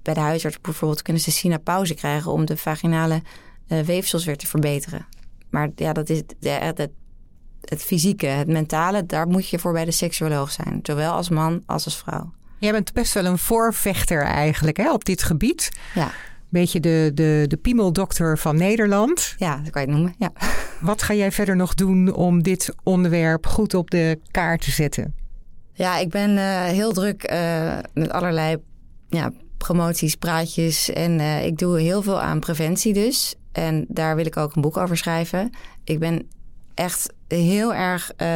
bij 0.01 0.13
de 0.13 0.19
huisarts 0.19 0.61
bijvoorbeeld 0.61 1.01
kunnen 1.01 1.21
ze 1.21 1.31
sinapauze 1.31 1.93
krijgen 1.93 2.31
om 2.31 2.45
de 2.45 2.57
vaginale 2.57 3.21
weefsels 3.67 4.25
weer 4.25 4.37
te 4.37 4.47
verbeteren. 4.47 5.05
Maar 5.49 5.69
ja, 5.75 5.93
dat 5.93 6.09
is 6.09 6.17
het, 6.39 6.89
het 7.61 7.83
fysieke, 7.83 8.25
het 8.25 8.47
mentale, 8.47 9.05
daar 9.05 9.27
moet 9.27 9.49
je 9.49 9.59
voor 9.59 9.73
bij 9.73 9.85
de 9.85 9.91
seksuoloog 9.91 10.51
zijn. 10.51 10.79
Zowel 10.81 11.13
als 11.13 11.29
man 11.29 11.63
als 11.65 11.85
als 11.85 11.97
vrouw. 11.97 12.33
Jij 12.59 12.71
bent 12.71 12.93
best 12.93 13.13
wel 13.13 13.25
een 13.25 13.37
voorvechter 13.37 14.21
eigenlijk 14.21 14.77
hè, 14.77 14.91
op 14.91 15.05
dit 15.05 15.23
gebied. 15.23 15.69
Ja. 15.95 16.11
Beetje 16.49 16.79
de, 16.79 17.11
de, 17.13 17.45
de 17.47 17.57
piemeldokter 17.57 18.37
van 18.37 18.57
Nederland. 18.57 19.35
Ja, 19.37 19.57
dat 19.63 19.69
kan 19.69 19.81
je 19.81 19.87
het 19.87 19.97
noemen, 19.97 20.15
ja. 20.17 20.31
Wat 20.79 21.01
ga 21.01 21.13
jij 21.13 21.31
verder 21.31 21.55
nog 21.55 21.73
doen 21.73 22.13
om 22.13 22.43
dit 22.43 22.75
onderwerp 22.83 23.45
goed 23.45 23.73
op 23.73 23.91
de 23.91 24.19
kaart 24.31 24.61
te 24.61 24.71
zetten? 24.71 25.15
Ja, 25.73 25.97
ik 25.97 26.09
ben 26.09 26.29
uh, 26.31 26.63
heel 26.63 26.93
druk 26.93 27.31
uh, 27.31 27.77
met 27.93 28.11
allerlei 28.11 28.57
ja, 29.09 29.31
promoties, 29.57 30.15
praatjes. 30.15 30.89
En 30.89 31.19
uh, 31.19 31.45
ik 31.45 31.57
doe 31.57 31.79
heel 31.79 32.01
veel 32.01 32.21
aan 32.21 32.39
preventie 32.39 32.93
dus. 32.93 33.35
En 33.51 33.85
daar 33.87 34.15
wil 34.15 34.25
ik 34.25 34.37
ook 34.37 34.55
een 34.55 34.61
boek 34.61 34.77
over 34.77 34.97
schrijven. 34.97 35.49
Ik 35.83 35.99
ben 35.99 36.27
echt 36.73 37.13
heel 37.27 37.73
erg 37.73 38.11
uh, 38.21 38.27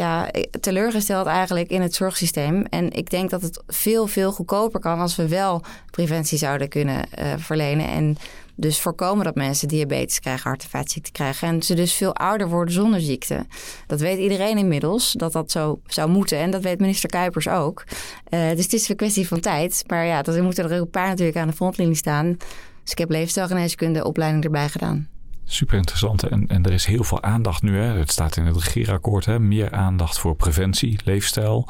ja, 0.00 0.30
teleurgesteld 0.60 1.26
eigenlijk 1.26 1.70
in 1.70 1.82
het 1.82 1.94
zorgsysteem. 1.94 2.62
En 2.62 2.90
ik 2.90 3.10
denk 3.10 3.30
dat 3.30 3.42
het 3.42 3.62
veel, 3.66 4.06
veel 4.06 4.32
goedkoper 4.32 4.80
kan 4.80 5.00
als 5.00 5.16
we 5.16 5.28
wel 5.28 5.62
preventie 5.90 6.38
zouden 6.38 6.68
kunnen 6.68 7.04
uh, 7.18 7.26
verlenen. 7.36 7.88
En 7.88 8.16
dus 8.54 8.80
voorkomen 8.80 9.24
dat 9.24 9.34
mensen 9.34 9.68
diabetes 9.68 10.20
krijgen, 10.20 10.48
hart- 10.48 10.62
en 10.62 10.68
vaatziekten 10.68 11.12
krijgen. 11.12 11.48
En 11.48 11.62
ze 11.62 11.74
dus 11.74 11.92
veel 11.94 12.14
ouder 12.14 12.48
worden 12.48 12.74
zonder 12.74 13.00
ziekte. 13.00 13.46
Dat 13.86 14.00
weet 14.00 14.18
iedereen 14.18 14.58
inmiddels, 14.58 15.12
dat 15.12 15.32
dat 15.32 15.50
zo 15.50 15.80
zou 15.86 16.10
moeten. 16.10 16.38
En 16.38 16.50
dat 16.50 16.62
weet 16.62 16.80
minister 16.80 17.08
Kuipers 17.08 17.48
ook. 17.48 17.84
Uh, 18.30 18.50
dus 18.50 18.64
het 18.64 18.72
is 18.72 18.88
een 18.88 18.96
kwestie 18.96 19.28
van 19.28 19.40
tijd. 19.40 19.84
Maar 19.86 20.06
ja, 20.06 20.24
er 20.24 20.42
moeten 20.42 20.64
er 20.64 20.72
een 20.72 20.90
paar 20.90 21.08
natuurlijk 21.08 21.38
aan 21.38 21.48
de 21.48 21.54
frontlinie 21.54 21.94
staan. 21.94 22.36
Dus 22.82 22.92
ik 22.92 22.98
heb 22.98 23.10
leefstijlgeneeskunde 23.10 24.04
opleiding 24.04 24.44
erbij 24.44 24.68
gedaan. 24.68 25.08
Super 25.50 25.76
interessant. 25.76 26.22
En, 26.22 26.46
en 26.46 26.64
er 26.64 26.72
is 26.72 26.84
heel 26.84 27.04
veel 27.04 27.22
aandacht 27.22 27.62
nu. 27.62 27.76
Hè. 27.76 27.98
Het 27.98 28.10
staat 28.10 28.36
in 28.36 28.46
het 28.46 28.56
regeerakkoord. 28.56 29.24
Hè. 29.24 29.38
Meer 29.38 29.70
aandacht 29.72 30.18
voor 30.18 30.36
preventie, 30.36 30.98
leefstijl. 31.04 31.68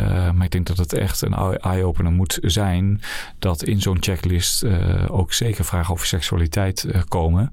Uh, 0.00 0.30
maar 0.30 0.44
ik 0.44 0.50
denk 0.50 0.66
dat 0.66 0.76
het 0.76 0.92
echt 0.92 1.22
een 1.22 1.34
eye-opener 1.60 2.12
moet 2.12 2.38
zijn. 2.42 3.00
Dat 3.38 3.62
in 3.62 3.80
zo'n 3.80 3.96
checklist 4.00 4.62
uh, 4.62 5.04
ook 5.08 5.32
zeker 5.32 5.64
vragen 5.64 5.92
over 5.92 6.06
seksualiteit 6.06 6.84
uh, 6.84 7.02
komen. 7.08 7.50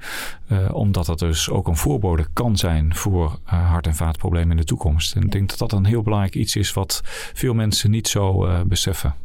omdat 0.72 1.06
dat 1.06 1.20
dus 1.20 1.50
ook 1.50 1.68
een 1.68 1.78
voorbode 1.78 2.28
kan 2.34 2.58
zijn 2.58 2.96
voor 2.96 3.40
hart- 3.44 3.88
en 3.88 3.96
vaatproblemen 3.96 4.52
in 4.52 4.58
de 4.58 4.64
toekomst. 4.64 5.16
En 5.16 5.22
ik 5.22 5.32
denk 5.32 5.50
dat 5.50 5.58
dat 5.58 5.72
een 5.72 5.86
heel 5.86 6.02
belangrijk 6.02 6.36
iets 6.36 6.56
is 6.56 6.74
wat 6.74 7.02
veel 7.34 7.54
mensen 7.54 7.92
niet 7.92 8.08
zo 8.08 8.48
beseffen. 8.66 9.16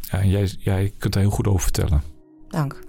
Ja, 0.00 0.18
en 0.18 0.28
jij, 0.28 0.54
jij 0.58 0.92
kunt 0.98 1.12
daar 1.12 1.22
heel 1.22 1.32
goed 1.32 1.46
over 1.46 1.62
vertellen. 1.62 2.02
Dank. 2.48 2.84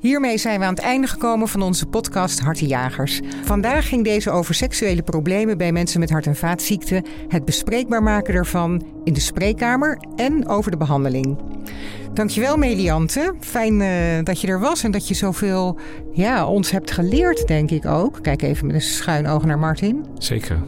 Hiermee 0.00 0.38
zijn 0.38 0.58
we 0.58 0.64
aan 0.64 0.74
het 0.74 0.82
einde 0.82 1.06
gekomen 1.06 1.48
van 1.48 1.62
onze 1.62 1.86
podcast 1.86 2.40
Hartenjagers. 2.40 3.20
Vandaag 3.44 3.88
ging 3.88 4.04
deze 4.04 4.30
over 4.30 4.54
seksuele 4.54 5.02
problemen 5.02 5.58
bij 5.58 5.72
mensen 5.72 6.00
met 6.00 6.10
hart- 6.10 6.26
en 6.26 6.36
vaatziekten, 6.36 7.04
het 7.28 7.44
bespreekbaar 7.44 8.02
maken 8.02 8.34
ervan 8.34 8.86
in 9.04 9.12
de 9.12 9.20
spreekkamer 9.20 10.02
en 10.16 10.48
over 10.48 10.70
de 10.70 10.76
behandeling. 10.76 11.38
Dankjewel 12.12 12.56
Meliante. 12.56 13.34
Fijn 13.40 13.80
uh, 13.80 13.88
dat 14.22 14.40
je 14.40 14.46
er 14.46 14.60
was 14.60 14.84
en 14.84 14.90
dat 14.90 15.08
je 15.08 15.14
zoveel 15.14 15.78
ja, 16.12 16.46
ons 16.46 16.70
hebt 16.70 16.90
geleerd, 16.90 17.46
denk 17.46 17.70
ik 17.70 17.86
ook. 17.86 18.18
Kijk 18.22 18.42
even 18.42 18.66
met 18.66 18.74
een 18.74 18.80
schuin 18.80 19.26
oog 19.26 19.44
naar 19.44 19.58
Martin. 19.58 20.04
Zeker. 20.18 20.58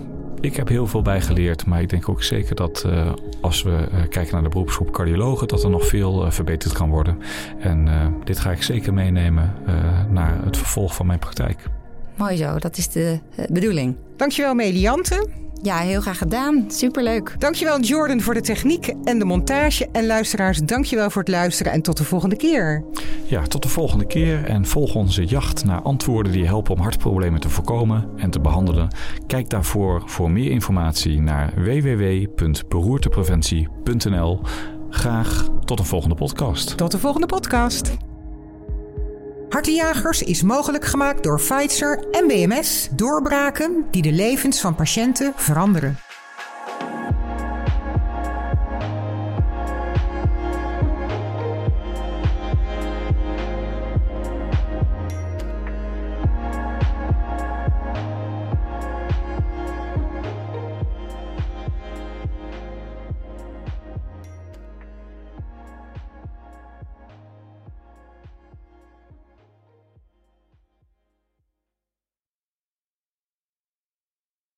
Ik 0.41 0.57
heb 0.57 0.69
heel 0.69 0.87
veel 0.87 1.03
bijgeleerd, 1.03 1.67
maar 1.67 1.81
ik 1.81 1.89
denk 1.89 2.09
ook 2.09 2.23
zeker 2.23 2.55
dat 2.55 2.85
uh, 2.87 3.13
als 3.41 3.63
we 3.63 3.71
uh, 3.71 4.01
kijken 4.09 4.33
naar 4.33 4.43
de 4.43 4.49
beroepsgroep 4.49 4.91
cardiologen, 4.91 5.49
dat 5.49 5.63
er 5.63 5.71
nog 5.71 5.87
veel 5.87 6.25
uh, 6.25 6.31
verbeterd 6.31 6.73
kan 6.73 6.91
worden. 6.91 7.19
En 7.59 7.89
dit 8.25 8.39
ga 8.39 8.51
ik 8.51 8.63
zeker 8.63 8.95
meenemen 8.95 9.55
naar 10.11 10.45
het 10.45 10.57
vervolg 10.57 10.95
van 10.95 11.07
mijn 11.07 11.19
praktijk. 11.19 11.67
Mooi 12.17 12.37
zo, 12.37 12.59
dat 12.59 12.77
is 12.77 12.89
de 12.89 13.19
bedoeling. 13.49 13.97
Dankjewel 14.17 14.55
Meliante. 14.55 15.29
Ja, 15.63 15.79
heel 15.79 16.01
graag 16.01 16.19
gedaan. 16.19 16.65
Superleuk. 16.69 17.35
Dankjewel 17.39 17.81
Jordan 17.81 18.21
voor 18.21 18.35
de 18.35 18.41
techniek 18.41 18.95
en 19.05 19.19
de 19.19 19.25
montage. 19.25 19.89
En 19.93 20.07
luisteraars, 20.07 20.59
dankjewel 20.59 21.11
voor 21.11 21.23
het 21.23 21.31
luisteren 21.31 21.73
en 21.73 21.83
tot 21.83 21.97
de 21.97 22.05
volgende 22.05 22.37
keer. 22.37 22.85
Ja, 23.25 23.43
tot 23.43 23.63
de 23.63 23.69
volgende 23.69 24.07
keer. 24.07 24.45
En 24.45 24.67
volg 24.67 24.95
onze 24.95 25.25
jacht 25.25 25.65
naar 25.65 25.83
antwoorden 25.83 26.33
die 26.33 26.47
helpen 26.47 26.75
om 26.75 26.81
hartproblemen 26.81 27.41
te 27.41 27.49
voorkomen 27.49 28.09
en 28.17 28.31
te 28.31 28.41
behandelen. 28.41 28.89
Kijk 29.27 29.51
daarvoor 29.51 30.03
voor 30.07 30.31
meer 30.31 30.51
informatie 30.51 31.21
naar 31.21 31.53
www.beroertepreventie.nl. 31.55 34.41
Graag 34.91 35.49
tot 35.65 35.79
een 35.79 35.85
volgende 35.85 36.15
podcast. 36.15 36.77
Tot 36.77 36.91
de 36.91 36.99
volgende 36.99 37.27
podcast. 37.27 38.10
Hartenjagers 39.51 40.23
is 40.23 40.43
mogelijk 40.43 40.85
gemaakt 40.85 41.23
door 41.23 41.41
Pfizer 41.41 42.05
en 42.11 42.27
BMS. 42.27 42.89
Doorbraken 42.91 43.87
die 43.91 44.03
de 44.03 44.13
levens 44.13 44.61
van 44.61 44.75
patiënten 44.75 45.33
veranderen. 45.37 45.99